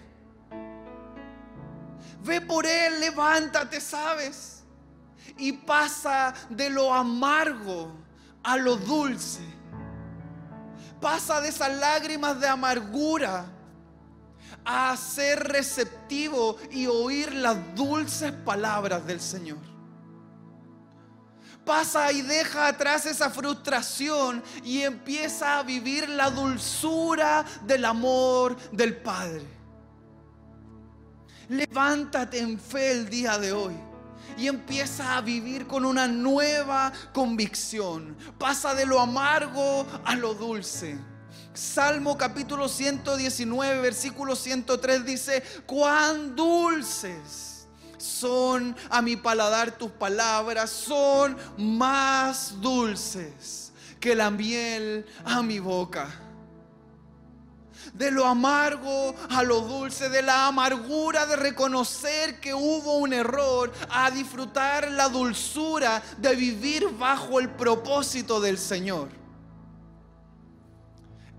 Ve 2.23 2.39
por 2.39 2.65
él, 2.67 2.99
levántate, 2.99 3.82
sabes. 3.82 4.63
Y 5.38 5.54
pasa 5.54 6.34
de 6.49 6.69
lo 6.69 6.93
amargo 6.93 7.91
a 8.43 8.58
lo 8.58 8.75
dulce. 8.75 9.41
Pasa 10.99 11.41
de 11.41 11.49
esas 11.49 11.75
lágrimas 11.77 12.39
de 12.39 12.47
amargura 12.47 13.45
a 14.65 14.95
ser 14.97 15.47
receptivo 15.47 16.58
y 16.71 16.88
oír 16.88 17.34
las 17.34 17.76
dulces 17.76 18.32
palabras 18.32 19.06
del 19.06 19.19
Señor. 19.19 19.71
Pasa 21.65 22.12
y 22.12 22.21
deja 22.21 22.67
atrás 22.67 23.06
esa 23.06 23.30
frustración 23.30 24.43
y 24.63 24.82
empieza 24.82 25.60
a 25.60 25.63
vivir 25.63 26.10
la 26.10 26.30
dulzura 26.32 27.45
del 27.65 27.86
amor 27.86 28.58
del 28.71 28.97
Padre. 28.97 29.45
Levántate 31.50 32.39
en 32.39 32.60
fe 32.60 32.91
el 32.91 33.10
día 33.10 33.38
de 33.38 33.52
hoy 33.52 33.76
y 34.38 34.47
empieza 34.47 35.17
a 35.17 35.21
vivir 35.21 35.67
con 35.67 35.86
una 35.86 36.08
nueva 36.08 36.91
convicción. 37.13 38.17
Pasa 38.39 38.74
de 38.74 38.86
lo 38.86 39.00
amargo 39.00 39.86
a 40.04 40.15
lo 40.15 40.34
dulce 40.34 40.97
Salmo 41.53 42.17
capítulo 42.17 42.69
119, 42.69 43.81
versículo 43.81 44.37
103 44.37 45.05
dice, 45.05 45.43
cuán 45.65 46.33
dulces 46.33 47.67
son 47.97 48.73
a 48.89 49.01
mi 49.01 49.17
paladar 49.17 49.71
tus 49.77 49.91
palabras, 49.91 50.69
son 50.69 51.35
más 51.57 52.61
dulces 52.61 53.73
que 53.99 54.15
la 54.15 54.31
miel 54.31 55.05
a 55.25 55.41
mi 55.43 55.59
boca. 55.59 56.09
De 57.93 58.11
lo 58.11 58.25
amargo 58.25 59.13
a 59.29 59.43
lo 59.43 59.59
dulce, 59.59 60.07
de 60.07 60.21
la 60.21 60.47
amargura 60.47 61.25
de 61.25 61.35
reconocer 61.35 62.39
que 62.39 62.53
hubo 62.53 62.95
un 62.95 63.11
error, 63.11 63.73
a 63.89 64.09
disfrutar 64.09 64.89
la 64.89 65.09
dulzura 65.09 66.01
de 66.17 66.33
vivir 66.33 66.87
bajo 66.97 67.41
el 67.41 67.49
propósito 67.49 68.39
del 68.39 68.57
Señor. 68.57 69.20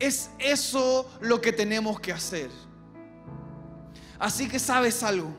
Es 0.03 0.31
eso 0.41 1.09
lo 1.21 1.41
que 1.41 1.53
tenemos 1.53 2.01
que 2.01 2.13
hacer. 2.13 2.51
Así 4.19 4.49
que 4.49 4.59
sabes 4.59 5.01
algo. 5.05 5.33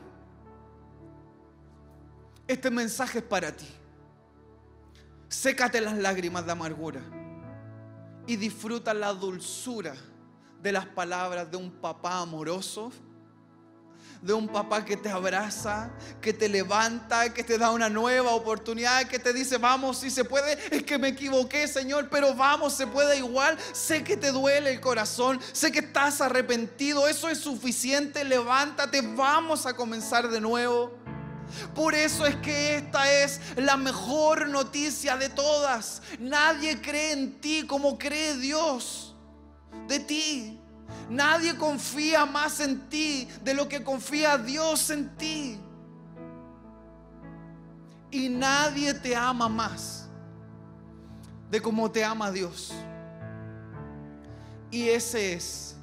Este 2.48 2.70
mensaje 2.70 3.18
es 3.18 3.24
para 3.24 3.54
ti. 3.54 3.68
Sécate 5.28 5.82
las 5.82 5.98
lágrimas 5.98 6.46
de 6.46 6.52
amargura 6.52 7.02
y 8.26 8.36
disfruta 8.36 8.94
la 8.94 9.12
dulzura 9.12 9.96
de 10.62 10.72
las 10.72 10.86
palabras 10.86 11.50
de 11.50 11.58
un 11.58 11.70
papá 11.70 12.20
amoroso 12.20 12.90
de 14.24 14.32
un 14.32 14.48
papá 14.48 14.82
que 14.86 14.96
te 14.96 15.10
abraza, 15.10 15.90
que 16.22 16.32
te 16.32 16.48
levanta, 16.48 17.34
que 17.34 17.44
te 17.44 17.58
da 17.58 17.70
una 17.70 17.90
nueva 17.90 18.30
oportunidad, 18.30 19.06
que 19.06 19.18
te 19.18 19.34
dice, 19.34 19.58
vamos, 19.58 19.98
si 19.98 20.10
se 20.10 20.24
puede, 20.24 20.58
es 20.74 20.82
que 20.82 20.96
me 20.96 21.08
equivoqué, 21.08 21.68
Señor, 21.68 22.08
pero 22.08 22.34
vamos, 22.34 22.72
se 22.72 22.86
puede 22.86 23.18
igual. 23.18 23.58
Sé 23.74 24.02
que 24.02 24.16
te 24.16 24.32
duele 24.32 24.72
el 24.72 24.80
corazón, 24.80 25.38
sé 25.52 25.70
que 25.70 25.80
estás 25.80 26.22
arrepentido, 26.22 27.06
eso 27.06 27.28
es 27.28 27.36
suficiente, 27.36 28.24
levántate, 28.24 29.02
vamos 29.02 29.66
a 29.66 29.76
comenzar 29.76 30.30
de 30.30 30.40
nuevo. 30.40 30.90
Por 31.74 31.94
eso 31.94 32.24
es 32.24 32.36
que 32.36 32.76
esta 32.76 33.12
es 33.12 33.42
la 33.56 33.76
mejor 33.76 34.48
noticia 34.48 35.18
de 35.18 35.28
todas. 35.28 36.00
Nadie 36.18 36.80
cree 36.80 37.12
en 37.12 37.42
ti 37.42 37.66
como 37.66 37.98
cree 37.98 38.38
Dios 38.38 39.14
de 39.86 40.00
ti. 40.00 40.63
Nadie 41.08 41.56
confía 41.56 42.24
más 42.26 42.60
en 42.60 42.88
ti 42.88 43.28
de 43.42 43.54
lo 43.54 43.68
que 43.68 43.82
confía 43.82 44.38
Dios 44.38 44.90
en 44.90 45.16
ti. 45.16 45.60
Y 48.10 48.28
nadie 48.28 48.94
te 48.94 49.14
ama 49.14 49.48
más 49.48 50.08
de 51.50 51.60
como 51.60 51.90
te 51.90 52.04
ama 52.04 52.30
Dios. 52.30 52.72
Y 54.70 54.88
ese 54.88 55.34
es 55.34 55.76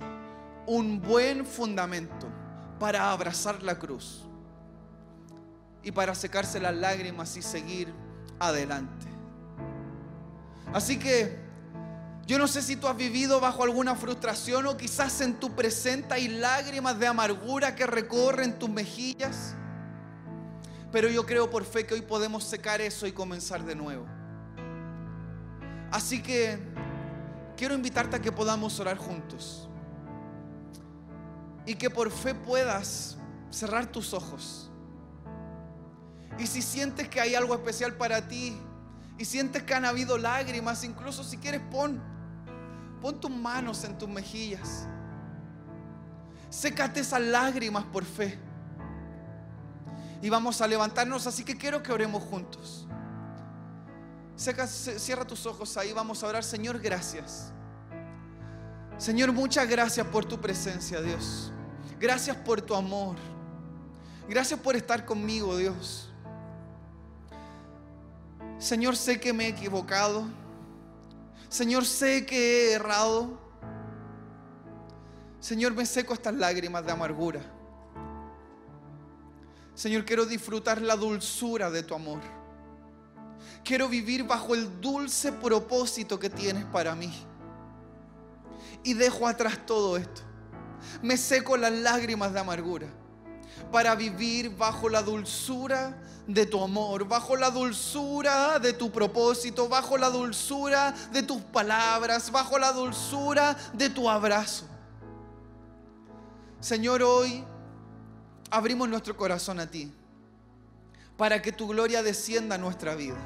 un 0.65 1.01
buen 1.01 1.45
fundamento 1.45 2.27
para 2.79 3.11
abrazar 3.11 3.61
la 3.63 3.77
cruz 3.77 4.23
y 5.83 5.91
para 5.91 6.15
secarse 6.15 6.59
las 6.59 6.75
lágrimas 6.75 7.35
y 7.37 7.41
seguir 7.41 7.93
adelante. 8.39 9.07
Así 10.73 10.97
que 10.97 11.40
yo 12.27 12.37
no 12.37 12.47
sé 12.47 12.61
si 12.61 12.75
tú 12.75 12.87
has 12.87 12.95
vivido 12.95 13.39
bajo 13.39 13.63
alguna 13.63 13.95
frustración 13.95 14.67
o 14.67 14.77
quizás 14.77 15.21
en 15.21 15.39
tu 15.39 15.55
presente 15.55 16.13
hay 16.13 16.27
lágrimas 16.27 16.97
de 16.99 17.07
amargura 17.07 17.75
que 17.75 17.85
recorren 17.87 18.57
tus 18.57 18.69
mejillas. 18.69 19.55
Pero 20.91 21.09
yo 21.09 21.25
creo 21.25 21.49
por 21.49 21.65
fe 21.65 21.85
que 21.85 21.93
hoy 21.93 22.01
podemos 22.01 22.43
secar 22.43 22.79
eso 22.81 23.07
y 23.07 23.11
comenzar 23.11 23.63
de 23.63 23.75
nuevo. 23.75 24.05
Así 25.89 26.21
que 26.21 26.59
quiero 27.57 27.73
invitarte 27.73 28.17
a 28.17 28.21
que 28.21 28.31
podamos 28.31 28.79
orar 28.79 28.97
juntos. 28.97 29.67
Y 31.65 31.75
que 31.75 31.89
por 31.89 32.11
fe 32.11 32.33
puedas 32.33 33.17
cerrar 33.49 33.85
tus 33.87 34.13
ojos. 34.13 34.69
Y 36.39 36.47
si 36.47 36.61
sientes 36.61 37.09
que 37.09 37.19
hay 37.19 37.35
algo 37.35 37.53
especial 37.53 37.93
para 37.93 38.27
ti, 38.27 38.57
y 39.21 39.25
sientes 39.25 39.61
que 39.61 39.75
han 39.75 39.85
habido 39.85 40.17
lágrimas, 40.17 40.83
incluso 40.83 41.23
si 41.23 41.37
quieres 41.37 41.61
pon, 41.69 42.01
pon 42.99 43.21
tus 43.21 43.29
manos 43.29 43.83
en 43.83 43.95
tus 43.95 44.09
mejillas. 44.09 44.87
Sécate 46.49 47.01
esas 47.01 47.21
lágrimas 47.21 47.83
por 47.83 48.03
fe. 48.03 48.39
Y 50.23 50.29
vamos 50.31 50.59
a 50.59 50.65
levantarnos, 50.65 51.27
así 51.27 51.43
que 51.43 51.55
quiero 51.55 51.83
que 51.83 51.91
oremos 51.91 52.23
juntos. 52.23 52.87
cierra 54.35 55.23
tus 55.23 55.45
ojos 55.45 55.77
ahí, 55.77 55.93
vamos 55.93 56.23
a 56.23 56.27
orar. 56.27 56.43
Señor, 56.43 56.79
gracias. 56.79 57.51
Señor, 58.97 59.33
muchas 59.33 59.69
gracias 59.69 60.07
por 60.07 60.25
tu 60.25 60.41
presencia, 60.41 60.99
Dios. 60.99 61.51
Gracias 61.99 62.35
por 62.37 62.59
tu 62.59 62.73
amor. 62.73 63.17
Gracias 64.27 64.59
por 64.59 64.75
estar 64.75 65.05
conmigo, 65.05 65.57
Dios. 65.57 66.10
Señor, 68.61 68.95
sé 68.95 69.19
que 69.19 69.33
me 69.33 69.45
he 69.45 69.47
equivocado. 69.47 70.23
Señor, 71.49 71.83
sé 71.83 72.27
que 72.27 72.37
he 72.37 72.73
errado. 72.73 73.39
Señor, 75.39 75.73
me 75.73 75.83
seco 75.83 76.13
estas 76.13 76.35
lágrimas 76.35 76.85
de 76.85 76.91
amargura. 76.91 77.41
Señor, 79.73 80.05
quiero 80.05 80.27
disfrutar 80.27 80.79
la 80.79 80.95
dulzura 80.95 81.71
de 81.71 81.81
tu 81.81 81.95
amor. 81.95 82.21
Quiero 83.63 83.89
vivir 83.89 84.25
bajo 84.25 84.53
el 84.53 84.79
dulce 84.79 85.31
propósito 85.31 86.19
que 86.19 86.29
tienes 86.29 86.65
para 86.65 86.93
mí. 86.93 87.11
Y 88.83 88.93
dejo 88.93 89.27
atrás 89.27 89.65
todo 89.65 89.97
esto. 89.97 90.21
Me 91.01 91.17
seco 91.17 91.57
las 91.57 91.71
lágrimas 91.71 92.31
de 92.31 92.39
amargura 92.39 93.00
para 93.71 93.95
vivir 93.95 94.55
bajo 94.55 94.89
la 94.89 95.01
dulzura 95.01 95.97
de 96.27 96.45
tu 96.45 96.63
amor, 96.63 97.07
bajo 97.07 97.35
la 97.35 97.49
dulzura 97.49 98.59
de 98.59 98.73
tu 98.73 98.91
propósito, 98.91 99.67
bajo 99.67 99.97
la 99.97 100.09
dulzura 100.09 100.93
de 101.11 101.23
tus 101.23 101.41
palabras, 101.41 102.31
bajo 102.31 102.57
la 102.57 102.71
dulzura 102.71 103.55
de 103.73 103.89
tu 103.89 104.09
abrazo. 104.09 104.65
Señor, 106.59 107.01
hoy 107.01 107.43
abrimos 108.49 108.87
nuestro 108.87 109.17
corazón 109.17 109.59
a 109.59 109.69
ti 109.69 109.91
para 111.17 111.41
que 111.41 111.51
tu 111.51 111.67
gloria 111.67 112.03
descienda 112.03 112.55
a 112.55 112.57
nuestra 112.57 112.95
vida. 112.95 113.17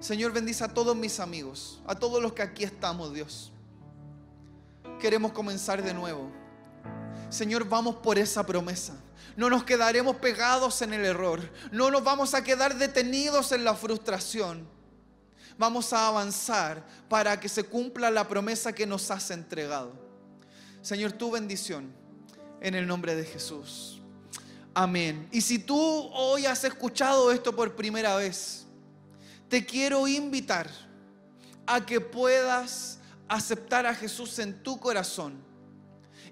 Señor, 0.00 0.32
bendice 0.32 0.64
a 0.64 0.68
todos 0.68 0.96
mis 0.96 1.20
amigos, 1.20 1.80
a 1.86 1.94
todos 1.94 2.22
los 2.22 2.32
que 2.32 2.42
aquí 2.42 2.64
estamos, 2.64 3.12
Dios. 3.12 3.52
Queremos 4.98 5.32
comenzar 5.32 5.82
de 5.82 5.92
nuevo. 5.92 6.30
Señor, 7.28 7.68
vamos 7.68 7.96
por 7.96 8.18
esa 8.18 8.44
promesa. 8.44 8.94
No 9.36 9.48
nos 9.48 9.64
quedaremos 9.64 10.16
pegados 10.16 10.82
en 10.82 10.92
el 10.92 11.04
error. 11.04 11.40
No 11.72 11.90
nos 11.90 12.04
vamos 12.04 12.34
a 12.34 12.44
quedar 12.44 12.76
detenidos 12.76 13.52
en 13.52 13.64
la 13.64 13.74
frustración. 13.74 14.66
Vamos 15.58 15.92
a 15.92 16.08
avanzar 16.08 16.86
para 17.08 17.38
que 17.38 17.48
se 17.48 17.64
cumpla 17.64 18.10
la 18.10 18.26
promesa 18.26 18.72
que 18.72 18.86
nos 18.86 19.10
has 19.10 19.30
entregado. 19.30 19.92
Señor, 20.82 21.12
tu 21.12 21.30
bendición 21.30 21.92
en 22.60 22.74
el 22.74 22.86
nombre 22.86 23.14
de 23.14 23.24
Jesús. 23.24 24.00
Amén. 24.74 25.28
Y 25.32 25.40
si 25.40 25.58
tú 25.58 25.78
hoy 25.78 26.46
has 26.46 26.64
escuchado 26.64 27.32
esto 27.32 27.54
por 27.54 27.74
primera 27.76 28.16
vez, 28.16 28.66
te 29.48 29.66
quiero 29.66 30.06
invitar 30.06 30.70
a 31.66 31.84
que 31.84 32.00
puedas 32.00 32.98
aceptar 33.28 33.86
a 33.86 33.94
Jesús 33.94 34.38
en 34.38 34.62
tu 34.62 34.78
corazón 34.80 35.42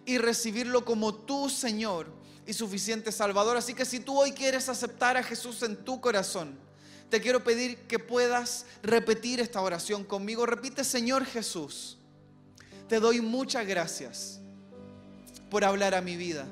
y 0.07 0.19
recibirlo 0.19 0.85
como 0.85 1.15
tu 1.15 1.51
Señor 1.51 2.18
y 2.49 2.55
suficiente 2.55 3.13
Salvador. 3.13 3.59
Así 3.59 3.75
que 3.75 3.85
si 3.85 4.01
tú 4.01 4.19
hoy 4.19 4.33
quieres 4.33 4.71
aceptar 4.71 5.19
a 5.19 5.23
Jesús 5.23 5.63
en 5.63 5.77
tu 5.77 6.01
corazón, 6.01 6.59
te 7.11 7.21
quiero 7.21 7.45
pedir 7.45 7.77
que 7.81 7.99
puedas 7.99 8.65
repetir 8.83 9.39
esta 9.39 9.61
oración 9.61 10.03
conmigo. 10.03 10.47
Repite, 10.47 10.83
Señor 10.83 11.27
Jesús, 11.27 11.99
te 12.89 13.01
doy 13.01 13.21
muchas 13.21 13.67
gracias 13.67 14.41
por 15.51 15.63
hablar 15.63 15.95
a 15.95 16.01
mi 16.01 16.17
vida. 16.17 16.47